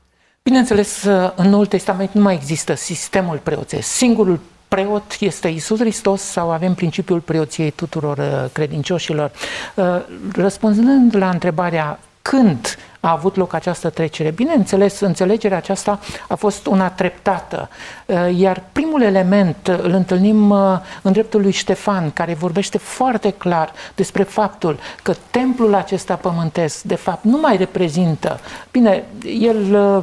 [0.43, 3.89] Bineînțeles, în Noul Testament nu mai există sistemul preoțesc.
[3.89, 9.31] Singurul preot este Isus Hristos sau avem principiul preoției tuturor uh, credincioșilor.
[9.75, 9.85] Uh,
[10.33, 12.77] Răspunzând la întrebarea când
[13.09, 14.31] a avut loc această trecere.
[14.31, 17.69] Bineînțeles, înțelegerea aceasta a fost una treptată,
[18.09, 23.31] Uh, iar primul element uh, îl întâlnim uh, în dreptul lui Ștefan, care vorbește foarte
[23.31, 28.41] clar despre faptul că templul acesta pământesc, de fapt, nu mai reprezintă,
[28.71, 29.05] bine,
[29.41, 30.03] el uh,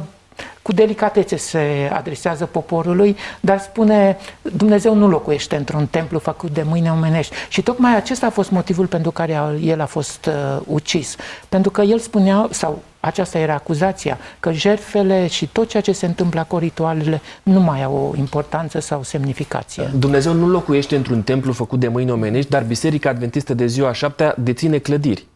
[0.62, 6.90] cu delicatețe se adresează poporului, dar spune Dumnezeu nu locuiește într-un templu făcut de mâini
[6.90, 7.34] omenești.
[7.48, 11.16] Și tocmai acesta a fost motivul pentru care a- el a fost uh, ucis.
[11.48, 16.06] Pentru că el spunea, sau aceasta era acuzația, că jertfele și tot ceea ce se
[16.06, 19.90] întâmplă cu ritualele nu mai au o importanță sau semnificație.
[19.98, 24.34] Dumnezeu nu locuiește într-un templu făcut de mâini omenești, dar Biserica Adventistă de ziua șaptea
[24.38, 25.26] deține clădiri.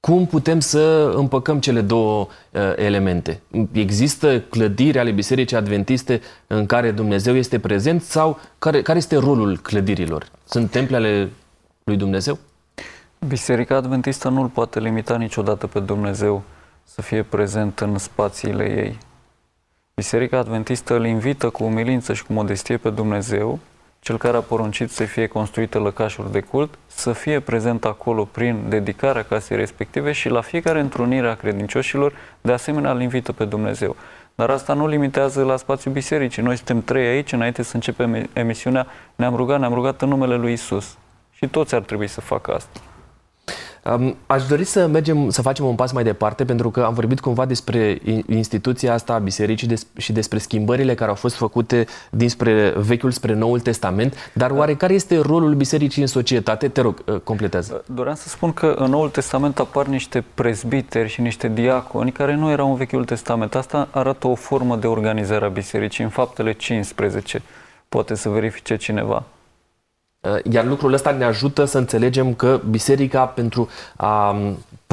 [0.00, 3.40] Cum putem să împăcăm cele două uh, elemente?
[3.72, 9.58] Există clădiri ale Bisericii Adventiste în care Dumnezeu este prezent sau care, care este rolul
[9.58, 10.30] clădirilor?
[10.44, 11.30] Sunt temple ale
[11.84, 12.38] lui Dumnezeu?
[13.28, 16.42] Biserica Adventistă nu îl poate limita niciodată pe Dumnezeu
[16.90, 18.98] să fie prezent în spațiile ei.
[19.94, 23.58] Biserica Adventistă îl invită cu umilință și cu modestie pe Dumnezeu,
[24.00, 28.68] cel care a poruncit să fie construite lăcașuri de cult, să fie prezent acolo prin
[28.68, 33.96] dedicarea casei respective și la fiecare întrunire a credincioșilor, de asemenea îl invită pe Dumnezeu.
[34.34, 36.42] Dar asta nu limitează la spațiul bisericii.
[36.42, 40.52] Noi suntem trei aici, înainte să începem emisiunea, ne-am rugat, ne-am rugat în numele lui
[40.52, 40.96] Isus.
[41.30, 42.80] Și toți ar trebui să facă asta.
[43.84, 47.20] Um, Aș dori să mergem, să facem un pas mai departe, pentru că am vorbit
[47.20, 51.86] cumva despre in- instituția asta a bisericii des- și despre schimbările care au fost făcute
[52.10, 56.68] dinspre Vechiul spre Noul Testament, dar oare care este rolul bisericii în societate?
[56.68, 57.84] Te rog, uh, completează.
[57.94, 62.50] Doream să spun că în Noul Testament apar niște prezbiteri și niște diaconi care nu
[62.50, 63.54] erau în Vechiul Testament.
[63.54, 67.42] Asta arată o formă de organizare a bisericii în faptele 15.
[67.88, 69.24] Poate să verifice cineva.
[70.50, 74.36] Iar lucrul ăsta ne ajută să înțelegem că biserica pentru a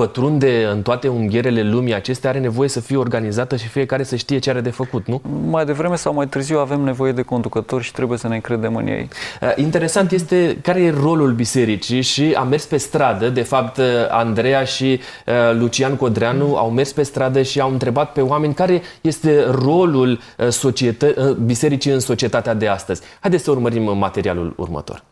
[0.01, 4.39] pătrunde în toate unghierele lumii acestea are nevoie să fie organizată și fiecare să știe
[4.39, 5.21] ce are de făcut, nu?
[5.49, 8.87] Mai devreme sau mai târziu avem nevoie de conducători și trebuie să ne încredem în
[8.87, 9.09] ei.
[9.41, 13.85] Uh, interesant este care e rolul bisericii și am mers pe stradă, de fapt uh,
[14.09, 18.81] Andreea și uh, Lucian Codreanu au mers pe stradă și au întrebat pe oameni care
[19.01, 23.01] este rolul societă- bisericii în societatea de astăzi.
[23.19, 25.03] Haideți să urmărim materialul următor.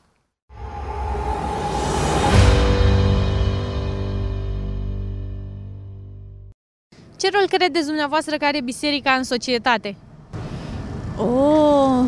[7.24, 9.96] Ce rol credeți dumneavoastră că are biserica în societate?
[11.18, 12.04] Oh,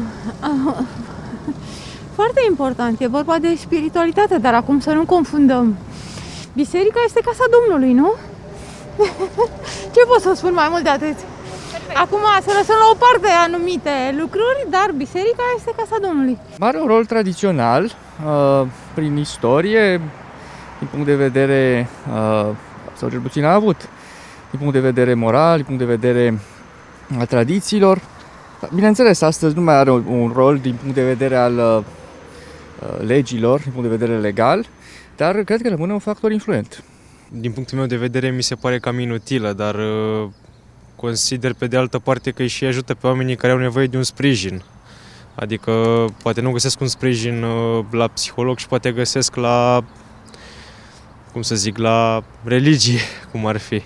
[2.18, 3.00] foarte important.
[3.00, 5.78] E vorba de spiritualitate, dar acum să nu confundăm.
[6.54, 8.14] Biserica este casa Domnului, nu?
[9.94, 11.16] Ce pot să spun mai mult de atât?
[11.94, 16.38] Acum să lăsăm la o parte anumite lucruri, dar biserica este casa Domnului.
[16.60, 20.02] Are un rol tradițional, uh, prin istorie,
[20.80, 22.50] din punct de vedere, uh,
[22.94, 23.90] sau cel puțin a avut
[24.56, 26.40] din punct de vedere moral, din punct de vedere
[27.18, 28.02] al tradițiilor.
[28.74, 31.84] Bineînțeles, astăzi nu mai are un rol din punct de vedere al uh,
[33.06, 34.66] legilor, din punct de vedere legal,
[35.16, 36.84] dar cred că rămâne un factor influent.
[37.30, 40.30] Din punctul meu de vedere, mi se pare cam inutilă, dar uh,
[40.96, 43.98] consider pe de altă parte că îi și ajută pe oamenii care au nevoie de
[43.98, 44.64] un sprijin.
[45.36, 49.84] Adică poate nu găsesc un sprijin uh, la psiholog și poate găsesc la,
[51.32, 53.00] cum să zic, la religie,
[53.32, 53.84] cum ar fi.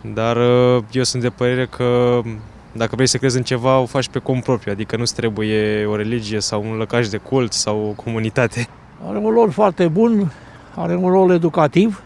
[0.00, 2.20] Dar uh, eu sunt de părere că
[2.72, 5.96] dacă vrei să crezi în ceva, o faci pe cont propriu, adică nu trebuie o
[5.96, 8.68] religie sau un lăcaș de cult sau o comunitate.
[9.08, 10.32] Are un rol foarte bun,
[10.74, 12.02] are un rol educativ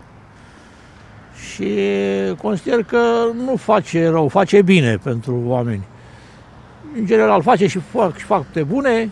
[1.53, 1.79] și
[2.43, 2.99] consider că
[3.45, 5.83] nu face rău, face bine pentru oameni.
[6.97, 9.11] În general face și fac și fapte bune,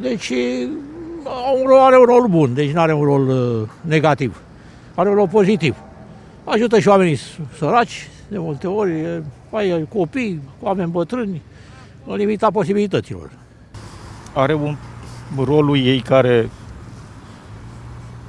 [0.00, 0.32] deci
[1.70, 4.40] are un rol bun, deci nu are un rol uh, negativ,
[4.94, 5.76] are un rol pozitiv.
[6.50, 7.18] Ajută și oamenii
[7.58, 11.42] săraci, de multe ori, ai copii, oameni bătrâni,
[12.06, 13.30] în limita posibilităților.
[14.34, 14.76] Are un
[15.36, 16.50] rolul ei care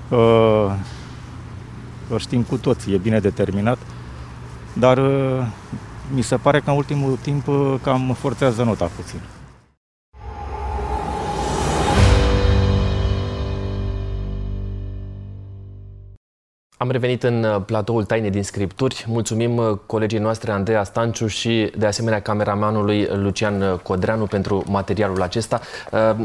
[0.10, 0.72] uh,
[2.10, 3.78] îl știm cu toții, e bine determinat,
[4.74, 5.46] dar uh,
[6.14, 9.20] mi se pare că în ultimul timp uh, cam forțează nota puțin.
[16.82, 19.06] Am revenit în uh, platoul Taine din Scripturi.
[19.08, 25.22] Mulțumim uh, colegii noastre Andreea Stanciu și de asemenea cameramanului Lucian uh, Codreanu pentru materialul
[25.22, 25.62] acesta.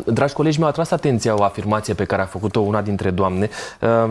[0.04, 3.48] Dragi colegi, mi-au atras atenția o afirmație pe care a făcut-o una dintre doamne.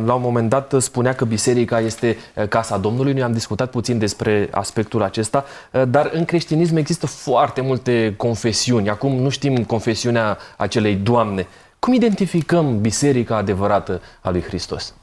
[0.05, 2.17] La un moment dat spunea că biserica este
[2.49, 3.13] casa Domnului.
[3.13, 5.45] Noi am discutat puțin despre aspectul acesta,
[5.87, 8.89] dar în creștinism există foarte multe confesiuni.
[8.89, 11.47] Acum nu știm confesiunea acelei doamne.
[11.79, 14.93] Cum identificăm biserica adevărată a lui Hristos?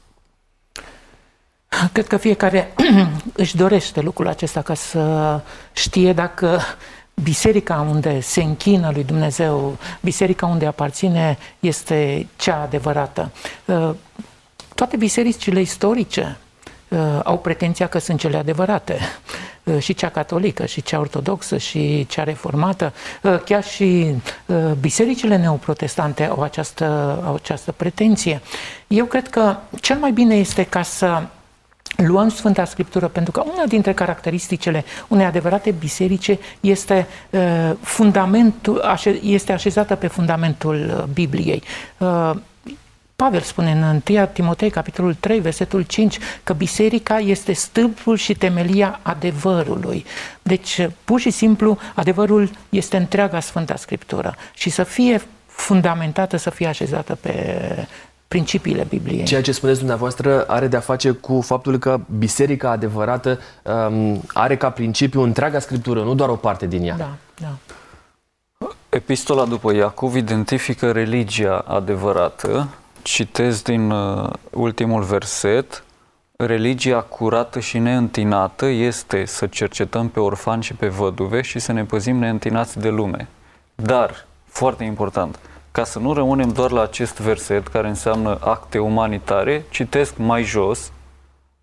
[1.91, 2.73] Cred că fiecare
[3.33, 5.39] își dorește lucrul acesta ca să
[5.73, 6.59] știe dacă
[7.23, 13.31] biserica unde se închină lui Dumnezeu, biserica unde aparține, este cea adevărată.
[13.65, 13.89] Uh,
[14.75, 16.37] toate bisericile istorice
[16.87, 18.99] uh, au pretenția că sunt cele adevărate.
[19.63, 22.93] Uh, și cea catolică, și cea ortodoxă, și cea reformată.
[23.45, 24.15] Chiar și
[24.79, 28.41] bisericile neoprotestante au această, au această pretenție.
[28.87, 31.23] Eu cred că cel mai bine este ca să
[31.95, 38.81] luăm Sfânta Scriptură, pentru că una dintre caracteristicile unei adevărate biserice este, uh, fundamentul,
[39.21, 41.63] este așezată pe fundamentul uh, Bibliei.
[41.97, 42.31] Uh,
[43.15, 48.99] Pavel spune în 1 Timotei, capitolul 3, versetul 5, că biserica este stâlpul și temelia
[49.01, 50.05] adevărului.
[50.41, 56.67] Deci, pur și simplu, adevărul este întreaga Sfânta Scriptură și să fie fundamentată, să fie
[56.67, 57.87] așezată pe,
[58.31, 59.23] principiile Bibliei.
[59.23, 64.69] Ceea ce spuneți dumneavoastră are de-a face cu faptul că biserica adevărată um, are ca
[64.69, 66.95] principiu întreaga scriptură, nu doar o parte din ea.
[66.97, 67.57] Da, da.
[68.89, 72.67] Epistola după Iacov identifică religia adevărată.
[73.01, 75.83] Citez din uh, ultimul verset.
[76.35, 81.83] Religia curată și neîntinată este să cercetăm pe orfani și pe văduve și să ne
[81.83, 83.27] păzim neîntinați de lume.
[83.75, 85.39] Dar, foarte important,
[85.71, 90.91] ca să nu rămânem doar la acest verset care înseamnă acte umanitare, citesc mai jos,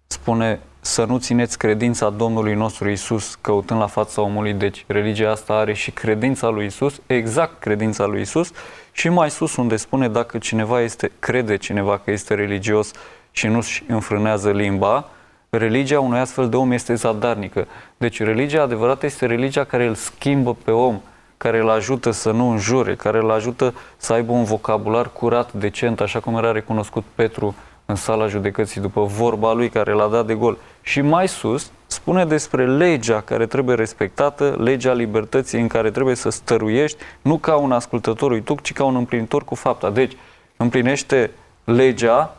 [0.07, 4.52] spune să nu țineți credința Domnului nostru Isus căutând la fața omului.
[4.52, 8.50] Deci religia asta are și credința lui Isus, exact credința lui Isus
[8.92, 12.90] și mai sus unde spune dacă cineva este, crede cineva că este religios
[13.31, 15.09] și nu-și înfrânează limba,
[15.50, 17.67] religia unui astfel de om este zadarnică.
[17.96, 21.00] Deci religia adevărată este religia care îl schimbă pe om,
[21.39, 26.01] care îl ajută să nu înjure, care îl ajută să aibă un vocabular curat, decent,
[26.01, 30.35] așa cum era recunoscut Petru în sala judecății după vorba lui care l-a dat de
[30.35, 30.59] gol.
[30.83, 36.31] Și mai sus spune despre legea care trebuie respectată, legea libertății în care trebuie să
[36.31, 39.91] stăruiești, nu ca un ascultător uituc, ci ca un împlinitor cu fapta.
[39.91, 40.17] Deci,
[40.57, 41.31] împlinește
[41.65, 42.37] legea,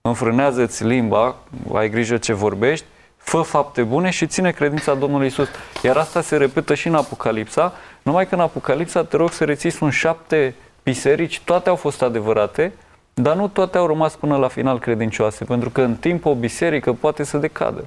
[0.00, 1.34] înfrânează-ți limba,
[1.74, 2.84] ai grijă ce vorbești,
[3.16, 5.48] fă fapte bune și ține credința Domnului Isus.
[5.82, 7.72] Iar asta se repetă și în Apocalipsa,
[8.08, 12.72] numai că în Apocalipsa te rog să rețiți sunt șapte biserici, toate au fost adevărate,
[13.14, 16.92] dar nu toate au rămas până la final credincioase, pentru că în timp o biserică
[16.92, 17.84] poate să decadă.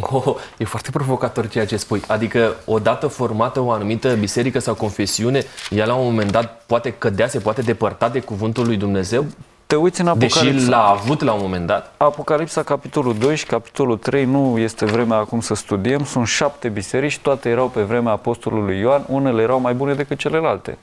[0.00, 2.02] Oh, e foarte provocator ceea ce spui.
[2.06, 7.28] Adică, odată formată o anumită biserică sau confesiune, ea la un moment dat poate cădea,
[7.28, 9.26] se poate depărta de cuvântul lui Dumnezeu?
[9.68, 10.44] Te uiți în Apocalipsa.
[10.44, 11.94] Deși l-a avut la un moment dat?
[11.96, 17.18] Apocalipsa, capitolul 2 și capitolul 3, nu este vremea acum să studiem, sunt șapte biserici,
[17.18, 20.78] toate erau pe vremea apostolului Ioan, unele erau mai bune decât celelalte.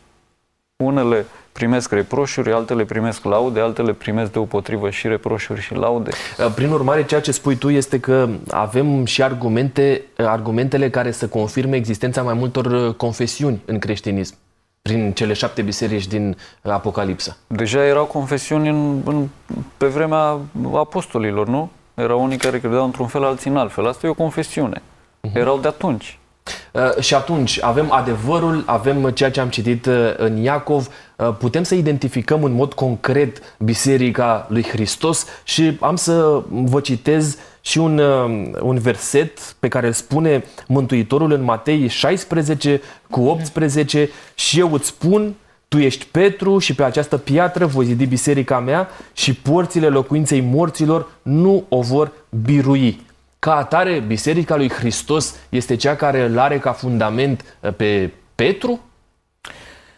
[0.84, 6.12] Unele primesc reproșuri, altele primesc laude, altele primesc deopotrivă și reproșuri și laude.
[6.56, 11.76] Prin urmare, ceea ce spui tu este că avem și argumente, argumentele care să confirme
[11.76, 14.36] existența mai multor confesiuni în creștinism
[14.88, 17.38] prin cele șapte biserici din Apocalipsa.
[17.48, 19.28] Deja erau confesiuni în, în,
[19.78, 20.38] pe vremea
[20.74, 21.70] apostolilor, nu?
[21.94, 23.88] Erau unii care credeau într-un fel, alții în altfel.
[23.88, 24.82] Asta e o confesiune.
[24.82, 25.34] Uh-huh.
[25.34, 26.20] Erau de atunci.
[26.72, 31.64] Uh, și atunci avem adevărul, avem ceea ce am citit uh, în Iacov, uh, putem
[31.64, 37.98] să identificăm în mod concret Biserica lui Hristos și am să vă citez și un,
[38.62, 44.88] un verset pe care îl spune Mântuitorul în Matei 16 cu 18 și eu îți
[44.88, 45.36] spun
[45.68, 51.08] tu ești Petru și pe această piatră voi zidi biserica mea și porțile locuinței morților
[51.22, 52.12] nu o vor
[52.44, 53.06] birui.
[53.40, 58.80] Ca atare, Biserica lui Hristos este cea care îl are ca fundament uh, pe Petru?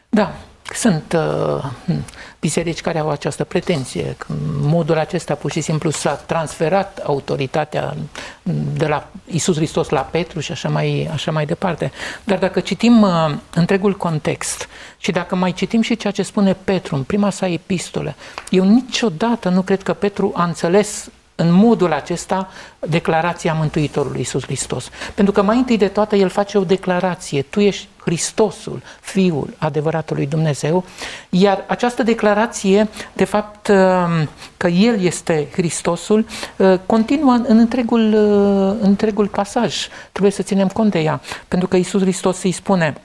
[0.09, 0.36] Da,
[0.78, 1.64] sunt uh,
[2.40, 4.18] biserici care au această pretenție.
[4.62, 7.96] Modul acesta pur și simplu s-a transferat autoritatea
[8.74, 11.92] de la Isus Hristos la Petru și așa mai, așa mai departe.
[12.24, 14.68] Dar dacă citim uh, întregul context
[14.98, 18.16] și dacă mai citim și ceea ce spune Petru în prima sa epistolă,
[18.50, 21.10] eu niciodată nu cred că Petru a înțeles
[21.40, 24.90] în modul acesta declarația Mântuitorului Iisus Hristos.
[25.14, 30.28] Pentru că mai întâi de toate el face o declarație, tu ești Hristosul, Fiul adevăratului
[30.28, 30.84] Dumnezeu,
[31.30, 36.26] iar această declarație, de fapt um, că El este Hristosul,
[36.58, 39.88] uh, continuă în întregul, uh, întregul pasaj.
[40.12, 42.96] Trebuie să ținem cont de ea, pentru că Iisus Hristos îi spune,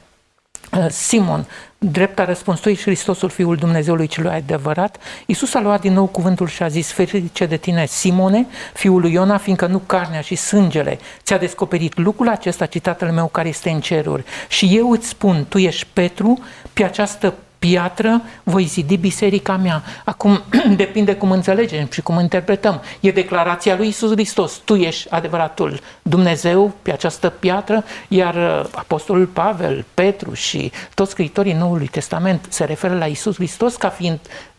[0.79, 1.47] uh, Simon,
[1.85, 4.97] Drept a răspuns, tu ești Hristosul Fiul Dumnezeului celui adevărat.
[5.27, 9.13] Iisus a luat din nou cuvântul și a zis, ferice de tine, Simone, fiul lui
[9.13, 13.81] Iona, fiindcă nu carnea și sângele ți-a descoperit lucrul acesta, citatul meu care este în
[13.81, 14.25] ceruri.
[14.49, 16.39] Și eu îți spun, tu ești Petru,
[16.73, 17.35] pe această
[17.69, 19.83] piatră voi zidi biserica mea.
[20.05, 20.43] Acum
[20.83, 22.83] depinde cum înțelegem și cum interpretăm.
[23.01, 24.61] E declarația lui Isus Hristos.
[24.65, 31.53] Tu ești adevăratul Dumnezeu pe această piatră, iar uh, Apostolul Pavel, Petru și toți scriitorii
[31.53, 34.19] Noului Testament se referă la Isus Hristos ca fiind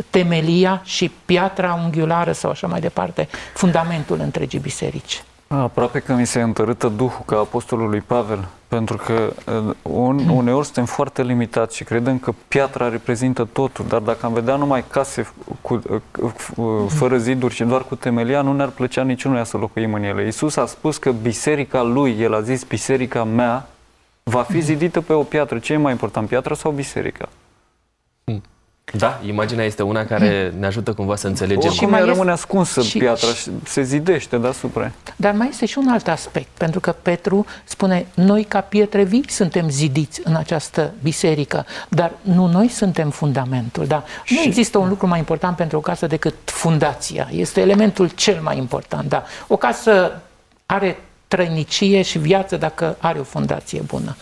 [0.10, 5.24] temelia și piatra unghiulară sau așa mai departe, fundamentul întregii biserici.
[5.62, 9.34] Aproape că mi se întărâtă Duhul ca apostolului Pavel, pentru că
[9.68, 14.34] uh, un, uneori suntem foarte limitați și credem că piatra reprezintă totul, dar dacă am
[14.34, 15.28] vedea numai case
[15.62, 19.94] cu, uh, uh, fără ziduri și doar cu temelia, nu ne-ar plăcea niciunuia să locuim
[19.94, 20.24] în ele.
[20.24, 23.68] Iisus a spus că biserica lui, el a zis biserica mea,
[24.24, 25.60] va fi zidită pe o piatră.
[25.60, 27.30] Ce e mai important, piatra sau biserica?
[28.92, 31.72] Da, imaginea este una care ne ajută cumva să înțelegem.
[31.72, 34.92] Și mai rămâne ascunsă și, piatra și se zidește deasupra.
[35.16, 39.26] Dar mai este și un alt aspect, pentru că Petru spune, noi ca pietre vii
[39.30, 43.86] suntem zidiți în această biserică, dar nu noi suntem fundamentul.
[43.86, 44.04] Da?
[44.30, 44.48] Nu și...
[44.48, 47.30] există un lucru mai important pentru o casă decât fundația.
[47.32, 49.10] Este elementul cel mai important.
[49.10, 49.24] Da?
[49.48, 50.22] O casă
[50.66, 54.16] are trăinicie și viață dacă are o fundație bună.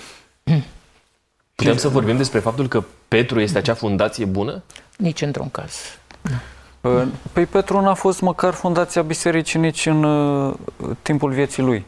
[1.61, 4.61] Putem să vorbim despre faptul că Petru este acea fundație bună?
[4.97, 5.75] Nici într-un caz.
[7.31, 10.53] Păi Petru n-a fost măcar fundația bisericii nici în uh,
[11.01, 11.85] timpul vieții lui.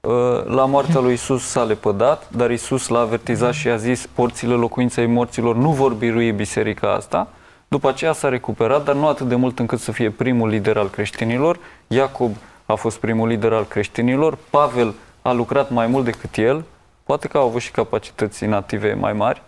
[0.00, 4.54] Uh, la moartea lui Isus s-a lepădat, dar Isus l-a avertizat și a zis porțile
[4.54, 7.28] locuinței morților nu vor birui biserica asta.
[7.68, 10.88] După aceea s-a recuperat, dar nu atât de mult încât să fie primul lider al
[10.88, 11.58] creștinilor.
[11.86, 12.36] Iacob
[12.66, 16.64] a fost primul lider al creștinilor, Pavel a lucrat mai mult decât el,
[17.08, 19.42] Poate că au avut și capacități native mai mari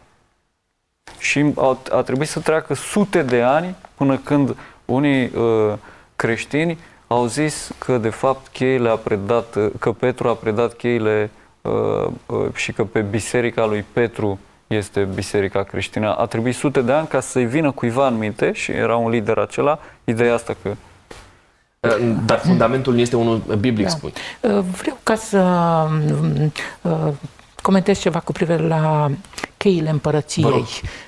[1.19, 5.73] și a, a trebuit să treacă sute de ani până când unii uh,
[6.17, 11.31] creștini au zis că de fapt cheile a predat, că Petru a predat cheile
[11.61, 16.15] uh, uh, și că pe biserica lui Petru este biserica creștină.
[16.15, 19.39] A trebuit sute de ani ca să-i vină cuiva în minte și era un lider
[19.39, 20.75] acela, ideea asta că
[22.27, 23.91] dar fundamentul nu este unul biblic, da.
[23.91, 24.13] spui.
[24.81, 25.39] Vreau ca să
[27.63, 29.11] comentez ceva cu privire la
[29.57, 30.67] cheile împărăției.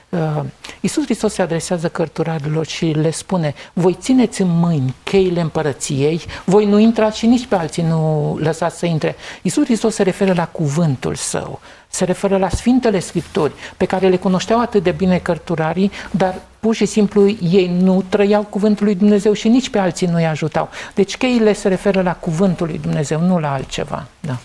[0.09, 0.43] Uh,
[0.81, 6.67] Iisus Hristos se adresează cărturarilor și le spune, voi țineți în mâini cheile împărăției, voi
[6.67, 9.17] nu intrați și nici pe alții nu lăsați să intre.
[9.43, 14.17] Iisus Hristos se referă la cuvântul său, se referă la Sfintele Scripturi, pe care le
[14.17, 19.33] cunoșteau atât de bine cărturarii, dar pur și simplu ei nu trăiau cuvântul lui Dumnezeu
[19.33, 20.69] și nici pe alții nu îi ajutau.
[20.95, 24.07] Deci cheile se referă la cuvântul lui Dumnezeu, nu la altceva.
[24.21, 24.39] Da.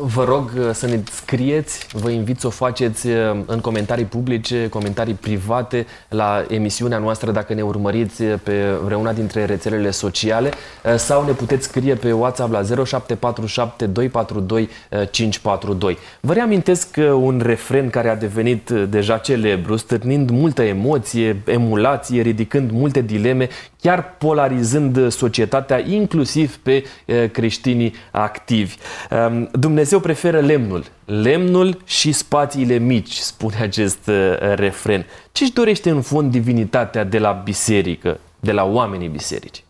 [0.00, 3.14] Vă rog uh, să ne scrieți, vă invit să o faceți uh,
[3.46, 9.44] în comentarii publice, comentarii private la emisiunea noastră dacă ne urmăriți uh, pe vreuna dintre
[9.44, 10.50] rețelele sociale
[10.96, 14.68] sau ne puteți scrie pe WhatsApp la 0747 242
[15.10, 15.98] 542.
[16.20, 23.00] Vă reamintesc un refren care a devenit deja celebru, stârnind multă emoție, emulație, ridicând multe
[23.00, 23.48] dileme,
[23.80, 26.84] chiar polarizând societatea, inclusiv pe
[27.32, 28.74] creștinii activi.
[29.10, 29.48] Um,
[29.88, 30.84] Dumnezeu preferă lemnul.
[31.04, 34.10] Lemnul și spațiile mici, spune acest
[34.54, 35.06] refren.
[35.32, 39.64] Ce își dorește în fond divinitatea de la biserică, de la oamenii biserici?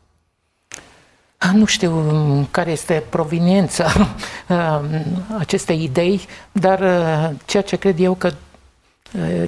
[1.53, 3.93] Nu știu um, care este proveniența
[5.39, 6.21] acestei idei,
[6.53, 6.79] dar
[7.47, 8.33] ceea ce cred eu că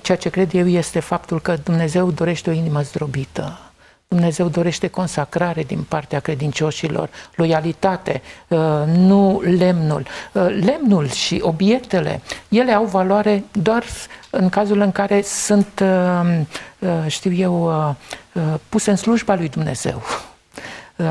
[0.03, 3.68] ceea ce cred eu este faptul că Dumnezeu dorește o inimă zdrobită
[4.09, 10.07] Dumnezeu dorește consacrare din partea credincioșilor, loialitate, uh, nu lemnul.
[10.33, 13.85] Uh, lemnul și obiectele, ele au valoare doar
[14.31, 17.73] în cazul în care sunt, uh, știu eu,
[18.69, 20.03] puse în slujba lui Dumnezeu.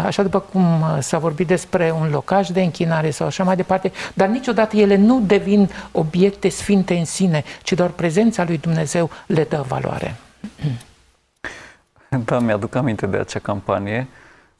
[0.05, 4.27] Așa după cum s-a vorbit despre un locaj de închinare sau așa mai departe, dar
[4.27, 9.65] niciodată ele nu devin obiecte sfinte în sine, ci doar prezența lui Dumnezeu le dă
[9.67, 10.15] valoare.
[12.25, 14.07] Da, mi-aduc aminte de acea campanie.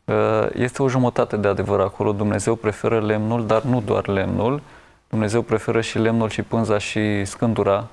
[0.05, 2.11] Uh, este o jumătate de adevăr acolo.
[2.11, 4.61] Dumnezeu preferă lemnul, dar nu doar lemnul.
[5.09, 7.87] Dumnezeu preferă și lemnul și pânza și scândura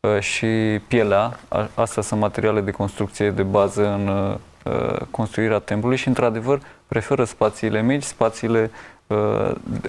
[0.00, 1.38] uh, și pielea.
[1.74, 7.82] Astea sunt materiale de construcție de bază în uh, construirea templului și, într-adevăr, preferă spațiile
[7.82, 8.70] mici, spațiile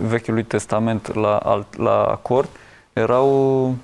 [0.01, 2.49] Vechiului Testament la, la acord.
[2.93, 3.75] Erau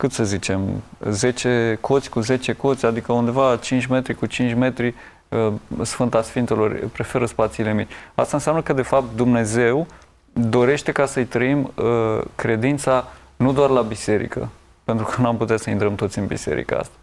[0.00, 4.94] cât să zicem, 10 coți cu 10 coți, adică undeva 5 metri cu 5 metri,
[5.28, 7.90] uh, Sfânta Sfintelor preferă spațiile mici.
[8.14, 9.86] Asta înseamnă că, de fapt, Dumnezeu
[10.32, 14.48] dorește ca să-i trăim uh, credința nu doar la biserică,
[14.84, 16.94] pentru că nu am putea să intrăm toți în biserica asta,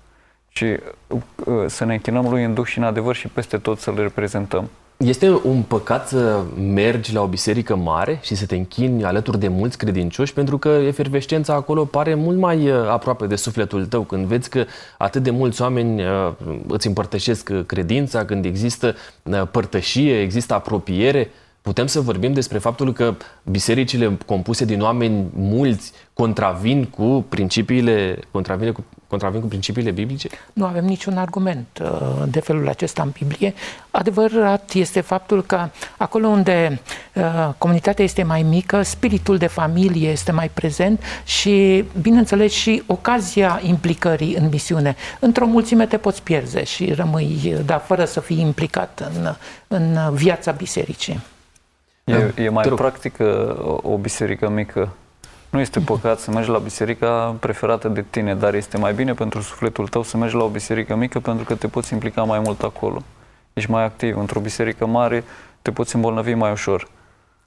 [0.50, 1.20] ci uh,
[1.66, 4.70] să ne închinăm Lui în Duh și în adevăr și peste tot să le reprezentăm.
[4.98, 6.44] Este un păcat să
[6.74, 10.70] mergi la o biserică mare și să te închini alături de mulți credincioși, pentru că
[10.70, 14.02] efervescența acolo pare mult mai uh, aproape de sufletul tău.
[14.02, 14.66] Când vezi că
[14.98, 16.34] atât de mulți oameni uh,
[16.68, 21.32] îți împărtășesc credința, când există uh, părtășie, există apropiere,
[21.62, 28.72] putem să vorbim despre faptul că bisericile compuse din oameni mulți contravin cu principiile, contravine
[28.72, 30.30] cu contravin cu principiile biblice?
[30.54, 33.54] Nu avem niciun argument uh, de felul acesta în Biblie.
[33.92, 36.80] Adevărat este faptul că acolo unde
[37.14, 43.60] uh, comunitatea este mai mică, spiritul de familie este mai prezent și, bineînțeles, și ocazia
[43.64, 44.96] implicării în misiune.
[45.20, 49.36] Într-o mulțime te poți pierde și rămâi, da, fără să fii implicat în,
[49.68, 51.20] în viața bisericii.
[52.04, 54.94] E, e mai practică o, o biserică mică
[55.50, 59.42] nu este păcat să mergi la biserica preferată de tine, dar este mai bine pentru
[59.42, 62.62] sufletul tău să mergi la o biserică mică pentru că te poți implica mai mult
[62.62, 63.04] acolo.
[63.54, 64.18] Ești mai activ.
[64.18, 65.24] Într-o biserică mare
[65.62, 66.88] te poți îmbolnăvi mai ușor.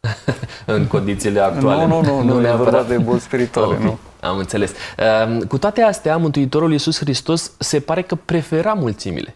[0.66, 1.86] în condițiile actuale.
[1.86, 3.84] Nu, nu, nu, nu, nu e vorba de boli spirituale, okay.
[3.84, 3.98] nu.
[4.20, 4.72] Am înțeles.
[4.96, 9.34] Ehm, cu toate astea, Mântuitorul Iisus Hristos se pare că prefera mulțimile.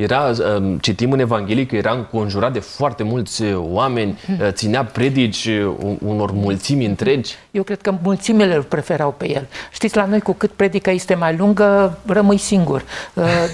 [0.00, 4.84] Era, um, citim în Evanghelie că era înconjurat de foarte mulți uh, oameni, uh, ținea
[4.84, 7.34] predici uh, unor mulțimi întregi.
[7.50, 9.46] Eu cred că mulțimile îl preferau pe el.
[9.72, 12.84] Știți, la noi cu cât predica este mai lungă, rămâi singur.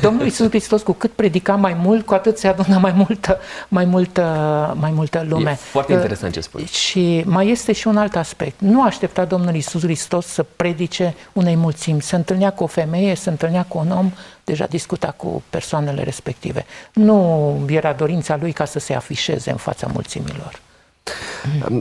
[0.00, 3.38] Domnul Iisus Hristos cu cât predica mai mult, cu atât se adună mai multă,
[3.68, 4.22] mai multă,
[4.80, 5.50] mai multă lume.
[5.50, 6.64] E foarte interesant ce spui.
[6.64, 8.60] Și mai este și un alt aspect.
[8.60, 12.02] Nu aștepta Domnul Iisus Hristos să predice unei mulțimi.
[12.02, 14.12] Se întâlnea cu o femeie, se întâlnea cu un om,
[14.46, 16.66] deja discuta cu persoanele respective.
[16.92, 20.60] Nu era dorința lui ca să se afișeze în fața mulțimilor.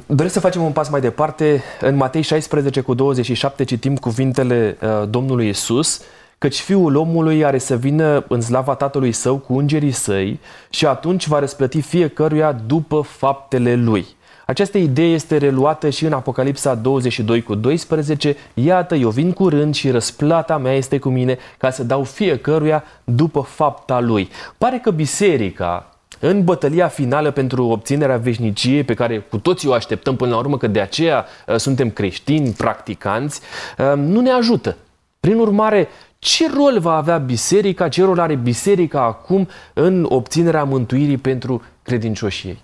[0.05, 1.63] Doresc să facem un pas mai departe.
[1.79, 6.01] În Matei 16 cu 27 citim cuvintele uh, Domnului Isus,
[6.37, 10.39] căci Fiul omului are să vină în slava Tatălui Său cu îngerii săi
[10.69, 14.14] și atunci va răsplăti fiecăruia după faptele lui.
[14.45, 18.35] Această idee este reluată și în Apocalipsa 22 cu 12.
[18.53, 23.41] Iată, eu vin curând și răsplata mea este cu mine ca să dau fiecăruia după
[23.41, 24.29] fapta lui.
[24.57, 25.89] Pare că biserica,
[26.19, 30.57] în bătălia finală pentru obținerea veșniciei pe care cu toții o așteptăm până la urmă,
[30.57, 33.41] că de aceea uh, suntem creștini, practicanți,
[33.77, 34.77] uh, nu ne ajută.
[35.19, 35.87] Prin urmare,
[36.19, 42.49] ce rol va avea biserica, ce rol are biserica acum în obținerea mântuirii pentru credincioșii
[42.49, 42.63] ei?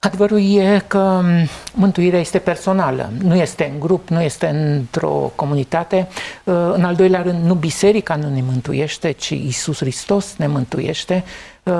[0.00, 1.22] Adevărul e că
[1.74, 6.08] mântuirea este personală, nu este în grup, nu este într-o comunitate.
[6.44, 11.24] Uh, în al doilea rând, nu biserica nu ne mântuiește, ci Isus Hristos ne mântuiește.
[11.62, 11.72] Uh,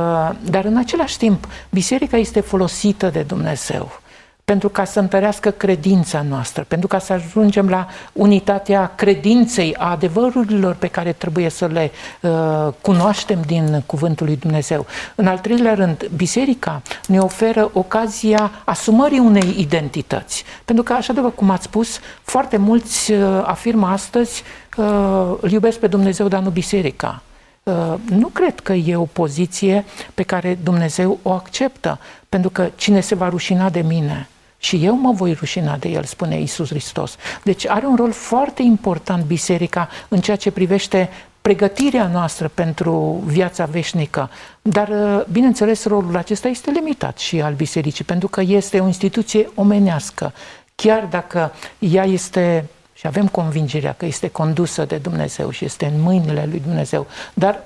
[0.42, 4.00] dar în același timp, biserica este folosită de Dumnezeu
[4.48, 10.74] pentru ca să întărească credința noastră, pentru ca să ajungem la unitatea credinței, a adevărurilor
[10.74, 11.90] pe care trebuie să le
[12.20, 14.86] uh, cunoaștem din Cuvântul lui Dumnezeu.
[15.14, 20.44] În al treilea rând, Biserica ne oferă ocazia asumării unei identități.
[20.64, 24.42] Pentru că, așa după cum ați spus, foarte mulți uh, afirmă astăzi
[24.76, 27.22] uh, îl iubesc pe Dumnezeu, dar nu Biserica.
[27.62, 29.84] Uh, nu cred că e o poziție
[30.14, 34.28] pe care Dumnezeu o acceptă, pentru că cine se va rușina de mine,
[34.58, 37.16] și eu mă voi rușina de el, spune Isus Hristos.
[37.42, 41.08] Deci are un rol foarte important biserica în ceea ce privește
[41.40, 44.30] pregătirea noastră pentru viața veșnică.
[44.62, 49.50] Dar, uh, bineînțeles, rolul acesta este limitat și al bisericii, pentru că este o instituție
[49.54, 50.32] omenească.
[50.74, 56.00] Chiar dacă ea este și avem convingerea că este condusă de Dumnezeu și este în
[56.00, 57.64] mâinile lui Dumnezeu, dar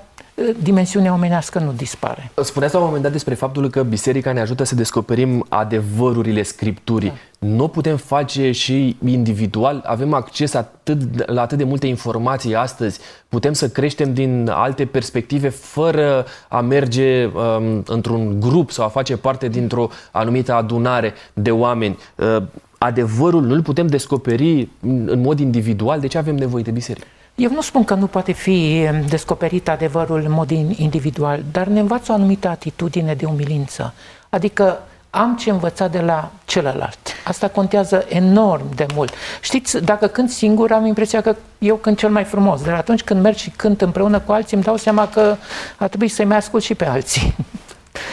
[0.61, 2.31] dimensiunea omenească nu dispare.
[2.41, 7.07] Spuneați la un moment dat despre faptul că biserica ne ajută să descoperim adevărurile Scripturii.
[7.07, 7.47] Da.
[7.47, 9.83] Nu putem face și individual?
[9.85, 12.99] Avem acces atât, la atât de multe informații astăzi?
[13.29, 19.17] Putem să creștem din alte perspective fără a merge um, într-un grup sau a face
[19.17, 21.97] parte dintr-o anumită adunare de oameni?
[22.15, 22.43] Uh,
[22.77, 25.99] adevărul nu-l putem descoperi în mod individual?
[25.99, 27.07] De ce avem nevoie de biserică?
[27.35, 32.11] Eu nu spun că nu poate fi descoperit adevărul în mod individual, dar ne învață
[32.11, 33.93] o anumită atitudine de umilință.
[34.29, 34.79] Adică
[35.09, 36.97] am ce învăța de la celălalt.
[37.23, 39.13] Asta contează enorm de mult.
[39.41, 43.21] Știți, dacă cânt singur, am impresia că eu cânt cel mai frumos, dar atunci când
[43.21, 45.35] merg și cânt împreună cu alții, îmi dau seama că
[45.77, 47.35] ar trebui să-i mai ascult și pe alții.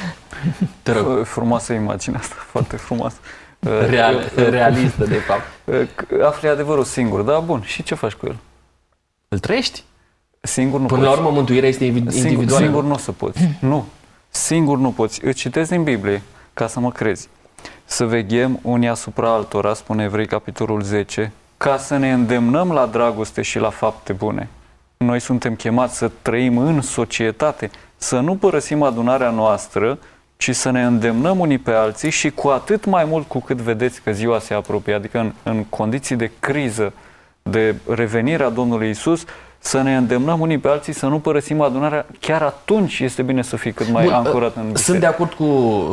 [0.83, 1.25] Te rog.
[1.25, 3.17] Frumoasă imagine asta, foarte frumoasă.
[3.89, 5.43] Real, realistă, de fapt.
[6.29, 7.39] Afli adevărul singur, da?
[7.39, 7.63] Bun.
[7.63, 8.37] Și ce faci cu el?
[9.33, 9.83] Îl trăiești?
[10.41, 11.13] Singur nu Până poți.
[11.13, 12.29] la urmă, mântuirea este individuală.
[12.29, 13.41] Singur, singur nu o să poți.
[13.61, 13.87] nu.
[14.29, 15.25] Singur nu poți.
[15.25, 16.23] Îți citesc din Biblie
[16.55, 17.29] ca să mă crezi.
[17.85, 23.43] Să veghem unii asupra altora, spune Evrei capitolul 10, ca să ne îndemnăm la dragoste
[23.43, 24.49] și la fapte bune.
[24.97, 29.99] Noi suntem chemați să trăim în societate, să nu părăsim adunarea noastră,
[30.37, 34.03] ci să ne îndemnăm unii pe alții și cu atât mai mult cu cât vedeți
[34.03, 36.93] că ziua se apropie, adică în, în condiții de criză,
[37.43, 39.25] de revenirea Domnului Isus,
[39.63, 43.57] să ne îndemnăm unii pe alții să nu părăsim adunarea, chiar atunci este bine să
[43.57, 44.81] fii cât mai Bun, ancorat în biserică.
[44.81, 45.45] Sunt de acord cu,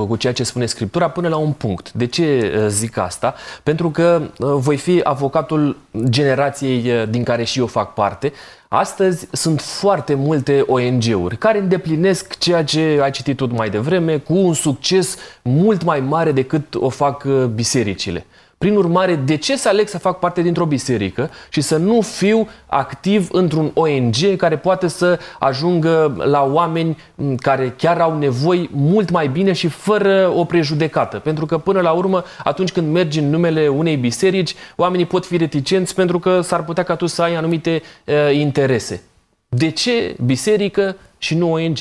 [0.05, 1.91] cu ceea ce spune Scriptura până la un punct.
[1.91, 3.35] De ce uh, zic asta?
[3.63, 8.33] Pentru că uh, voi fi avocatul generației uh, din care și eu fac parte.
[8.67, 14.33] Astăzi sunt foarte multe ONG-uri care îndeplinesc ceea ce ai citit tu mai devreme cu
[14.33, 18.25] un succes mult mai mare decât o fac bisericile.
[18.57, 22.47] Prin urmare, de ce să aleg să fac parte dintr-o biserică și să nu fiu
[22.65, 26.97] activ într-un ONG care poate să ajungă la oameni
[27.37, 31.19] care chiar au nevoi mult mai bine și fără o prejudecată?
[31.19, 35.37] Pentru că, până la urmă, atunci când mergi în numele unei biserici, oamenii pot fi
[35.37, 39.03] reticenți pentru că s-ar putea ca tu să ai anumite uh, interese.
[39.49, 41.77] De ce biserică și nu ONG?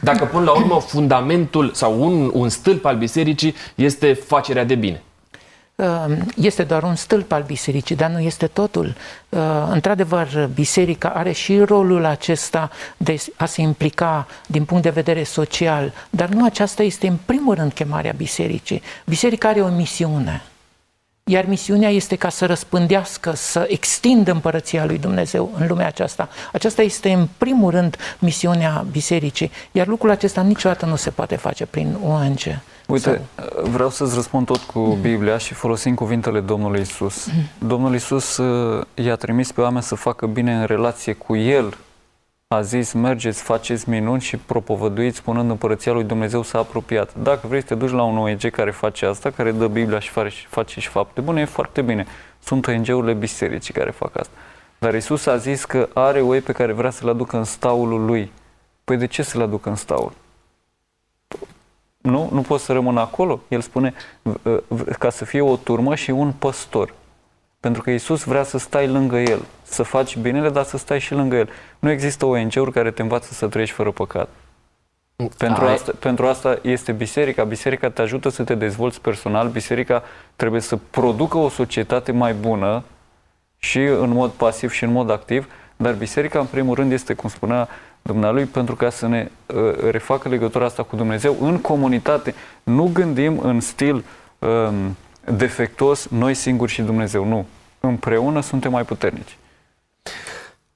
[0.00, 5.02] Dacă până la urmă fundamentul sau un, un stâlp al bisericii este facerea de bine.
[5.82, 8.94] Ehm, este doar un stâlp al bisericii, dar nu este totul.
[9.28, 15.22] Ehm, într-adevăr, biserica are și rolul acesta de a se implica din punct de vedere
[15.22, 18.82] social, dar nu aceasta este în primul rând chemarea bisericii.
[19.06, 20.42] Biserica are o misiune.
[21.24, 26.28] Iar misiunea este ca să răspândească, să extindă împărăția lui Dumnezeu în lumea aceasta.
[26.52, 29.50] Aceasta este în primul rând misiunea bisericii.
[29.72, 32.60] Iar lucrul acesta niciodată nu se poate face prin ONG.
[32.88, 33.64] Uite, sau...
[33.64, 35.00] vreau să-ți răspund tot cu mm.
[35.00, 37.26] Biblia și folosim cuvintele Domnului Isus.
[37.26, 37.68] Mm.
[37.68, 41.76] Domnul Isus uh, i-a trimis pe oameni să facă bine în relație cu El.
[42.54, 47.14] A zis, mergeți, faceți minuni și propovăduiți spunând împărăția lui Dumnezeu s-a apropiat.
[47.22, 50.08] Dacă vrei să te duci la un ONG care face asta, care dă Biblia și
[50.08, 52.06] face, face și fapte bune, e foarte bine.
[52.44, 54.32] Sunt ONG-urile bisericii care fac asta.
[54.78, 58.04] Dar Isus a zis că are oi pe care vrea să le aducă în staulul
[58.04, 58.32] lui.
[58.84, 60.12] Păi de ce să le aducă în staul?
[62.10, 63.40] Nu, nu pot să rămân acolo.
[63.48, 63.94] El spune
[64.98, 66.94] ca să fie o turmă și un păstor.
[67.60, 71.14] Pentru că Isus vrea să stai lângă El, să faci binele, dar să stai și
[71.14, 71.48] lângă El.
[71.78, 74.28] Nu există ONG-uri care te învață să trăiești fără păcat.
[75.38, 77.44] Pentru asta, pentru asta este biserica.
[77.44, 79.48] Biserica te ajută să te dezvolți personal.
[79.48, 80.02] Biserica
[80.36, 82.84] trebuie să producă o societate mai bună
[83.56, 87.28] și în mod pasiv și în mod activ, dar biserica, în primul rând, este, cum
[87.28, 87.68] spunea
[88.02, 92.34] Dumnealui, pentru ca să ne uh, refacă legătura asta cu Dumnezeu în comunitate.
[92.62, 94.04] Nu gândim în stil
[94.38, 94.68] uh,
[95.24, 97.24] defectuos noi singuri și Dumnezeu.
[97.24, 97.46] Nu.
[97.80, 99.36] Împreună suntem mai puternici.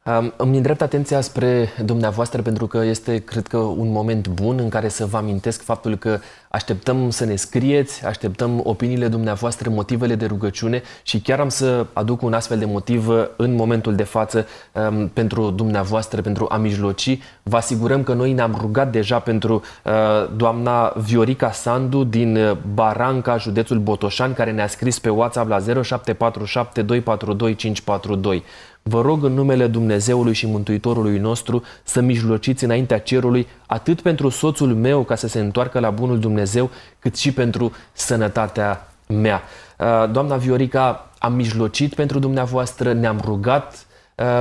[0.05, 4.69] Um, îmi îndrept atenția spre dumneavoastră pentru că este, cred că, un moment bun în
[4.69, 10.27] care să vă amintesc faptul că așteptăm să ne scrieți, așteptăm opiniile dumneavoastră, motivele de
[10.27, 15.09] rugăciune și chiar am să aduc un astfel de motiv în momentul de față um,
[15.09, 17.19] pentru dumneavoastră, pentru a mijloci.
[17.43, 19.93] Vă asigurăm că noi ne-am rugat deja pentru uh,
[20.37, 27.55] doamna Viorica Sandu din Baranca, județul Botoșani, care ne-a scris pe WhatsApp la 0747 242
[27.55, 28.45] 542.
[28.83, 34.75] Vă rog în numele Dumnezeului și Mântuitorului nostru să mijlociți înaintea cerului atât pentru soțul
[34.75, 39.43] meu ca să se întoarcă la bunul Dumnezeu, cât și pentru sănătatea mea.
[39.79, 43.92] Uh, doamna Viorica, am mijlocit pentru dumneavoastră, ne-am rugat uh,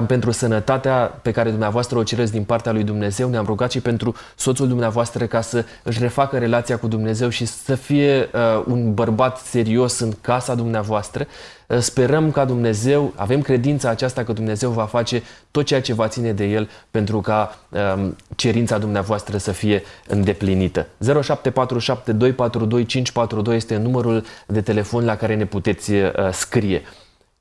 [0.07, 3.29] pentru sănătatea pe care dumneavoastră o cereți din partea lui Dumnezeu.
[3.29, 7.75] Ne-am rugat și pentru soțul dumneavoastră ca să își refacă relația cu Dumnezeu și să
[7.75, 11.27] fie uh, un bărbat serios în casa dumneavoastră.
[11.71, 16.07] Eh, sperăm ca Dumnezeu, avem credința aceasta că Dumnezeu va face tot ceea ce va
[16.07, 17.57] ține de El pentru ca
[17.95, 20.87] um, cerința dumneavoastră să fie îndeplinită.
[20.99, 26.81] 0747 242 542 este numărul de telefon la care ne puteți uh, scrie.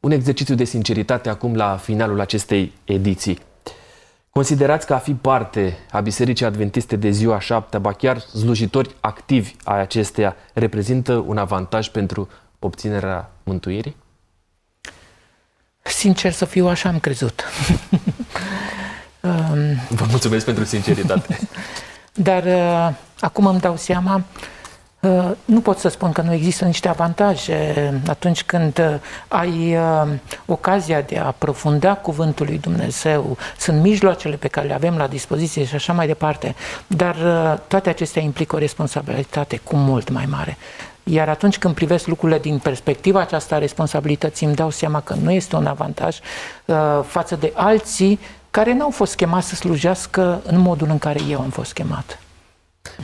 [0.01, 3.39] Un exercițiu de sinceritate acum la finalul acestei ediții.
[4.31, 9.55] Considerați că a fi parte a Bisericii Adventiste de ziua șapte, ba chiar slujitori activi
[9.65, 12.29] a acesteia, reprezintă un avantaj pentru
[12.59, 13.97] obținerea mântuirii?
[15.83, 17.45] Sincer să fiu, așa am crezut.
[19.89, 21.39] Vă mulțumesc pentru sinceritate.
[22.15, 24.23] Dar uh, acum îmi dau seama, uh,
[25.45, 28.95] nu pot să spun că nu există niște avantaje atunci când uh,
[29.29, 30.09] ai uh,
[30.47, 35.65] ocazia de a aprofunda cuvântul lui Dumnezeu, sunt mijloacele pe care le avem la dispoziție
[35.65, 36.55] și așa mai departe,
[36.87, 40.57] dar uh, toate acestea implică o responsabilitate cu mult mai mare.
[41.05, 45.31] Iar atunci când privesc lucrurile din perspectiva aceasta a responsabilității, îmi dau seama că nu
[45.31, 46.19] este un avantaj
[46.65, 46.77] uh,
[47.07, 48.21] față de alții
[48.51, 52.19] care n-au fost chemați să slujească în modul în care eu am fost chemat.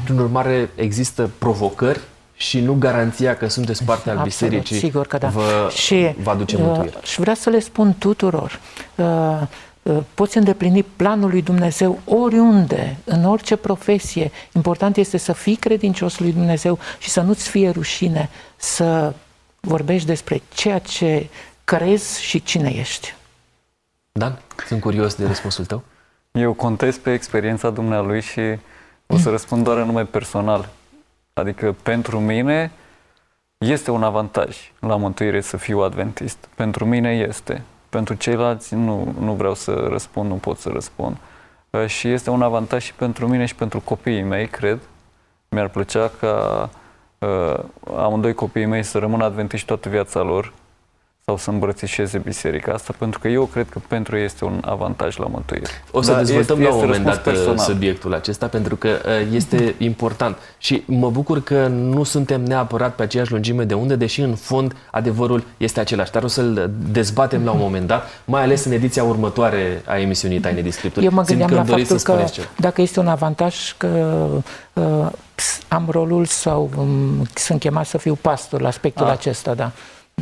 [0.06, 2.00] Prin urmare, există provocări
[2.34, 5.28] și nu garanția că sunteți parte al Absolut, bisericii sigur că da.
[5.28, 6.92] vă și, va duce mântuire.
[6.96, 8.60] Uh, și vreau să le spun tuturor,
[8.94, 9.42] uh,
[9.86, 14.30] Uh, poți îndeplini planul lui Dumnezeu oriunde, în orice profesie.
[14.52, 19.14] Important este să fii credincios lui Dumnezeu și să nu-ți fie rușine să
[19.60, 21.28] vorbești despre ceea ce
[21.64, 23.14] crezi și cine ești.
[24.12, 25.82] Dan, sunt curios de răspunsul tău.
[26.32, 28.40] Eu contez pe experiența dumnealui și
[29.06, 30.68] o să răspund doar în nume personal.
[31.32, 32.70] Adică pentru mine
[33.58, 36.48] este un avantaj la mântuire să fiu adventist.
[36.54, 37.62] Pentru mine este.
[37.88, 41.16] Pentru ceilalți nu, nu vreau să răspund, nu pot să răspund.
[41.70, 44.78] Uh, și este un avantaj și pentru mine și pentru copiii mei, cred.
[45.48, 46.68] Mi-ar plăcea ca
[47.18, 47.58] uh,
[47.96, 50.52] amândoi copiii mei să rămână adventiști toată viața lor,
[51.28, 55.16] sau să îmbrățișeze biserica asta, pentru că eu cred că pentru ei este un avantaj
[55.16, 55.66] la mântuire.
[55.90, 57.58] O să Dar dezvoltăm este, la un moment dat uh, personal.
[57.58, 60.36] subiectul acesta, pentru că uh, este important.
[60.58, 64.76] Și mă bucur că nu suntem neapărat pe aceeași lungime de undă, deși în fond
[64.90, 66.10] adevărul este același.
[66.10, 70.40] Dar o să-l dezbatem la un moment dat, mai ales în ediția următoare a emisiunii
[70.40, 71.04] Taine de Scripturi.
[71.04, 72.46] Eu mă gândeam la faptul că ceva.
[72.56, 74.26] dacă este un avantaj că
[74.72, 75.06] uh,
[75.68, 79.12] am rolul sau um, sunt chemat să fiu pastor la aspectul Ah.
[79.12, 79.70] acesta, da.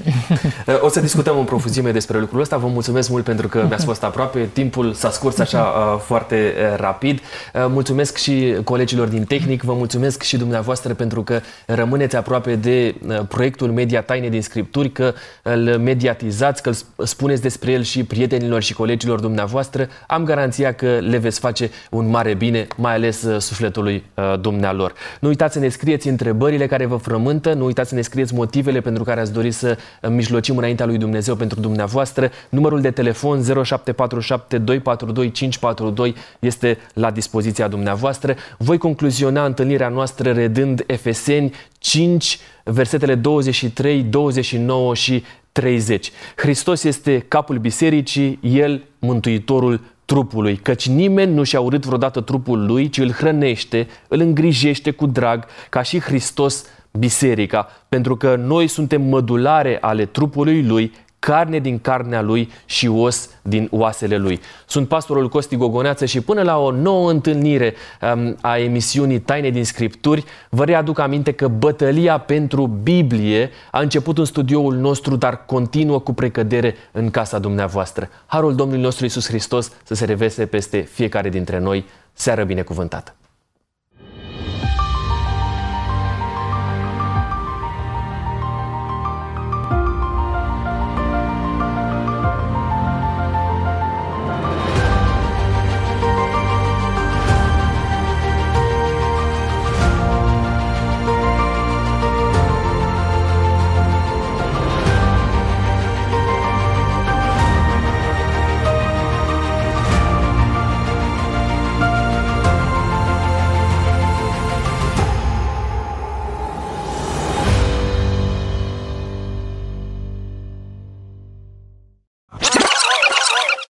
[0.80, 2.56] O să discutăm în profuzime despre lucrul ăsta.
[2.56, 4.48] Vă mulțumesc mult pentru că mi-ați fost aproape.
[4.52, 5.60] Timpul s-a scurs așa
[5.94, 7.20] uh, foarte uh, rapid.
[7.54, 9.62] Uh, Mulțumesc și colegilor din tehnic.
[9.62, 14.90] Vă mulțumesc și dumneavoastră pentru că rămâneți aproape de uh, proiectul Media Taine din Scripturi,
[14.90, 19.88] că îl mediatizați, că îl sp- spuneți despre el și prietenilor și colegilor dumneavoastră.
[20.06, 24.92] Am garanția că le veți face un mare bine, mai ales uh, sufletului uh, dumnealor.
[25.20, 28.80] Nu uitați să ne scrieți întrebările care vă frământă, nu uitați să ne scrieți motivele
[28.80, 32.30] pentru care ați dori să uh, mijlocim înaintea lui Dumnezeu pentru dumneavoastră.
[32.48, 38.34] Numărul de telefon 0747 242 542 este la dispoziția dumneavoastră.
[38.58, 46.12] Voi concluziona întâlnirea noastră redând Efeseni 5, versetele 23, 29 și 30.
[46.36, 52.88] Hristos este capul bisericii, El mântuitorul trupului, căci nimeni nu și-a urât vreodată trupul lui,
[52.88, 56.64] ci îl hrănește, îl îngrijește cu drag, ca și Hristos
[56.98, 60.92] biserica, pentru că noi suntem mădulare ale trupului lui,
[61.24, 64.40] carne din carnea lui și os din oasele lui.
[64.66, 67.74] Sunt pastorul Costi Gogoneață și până la o nouă întâlnire
[68.14, 74.18] um, a emisiunii Taine din Scripturi, vă readuc aminte că bătălia pentru Biblie a început
[74.18, 78.08] în studioul nostru, dar continuă cu precădere în casa dumneavoastră.
[78.26, 81.84] Harul Domnului nostru Isus Hristos să se revese peste fiecare dintre noi.
[82.12, 83.14] Seară binecuvântată!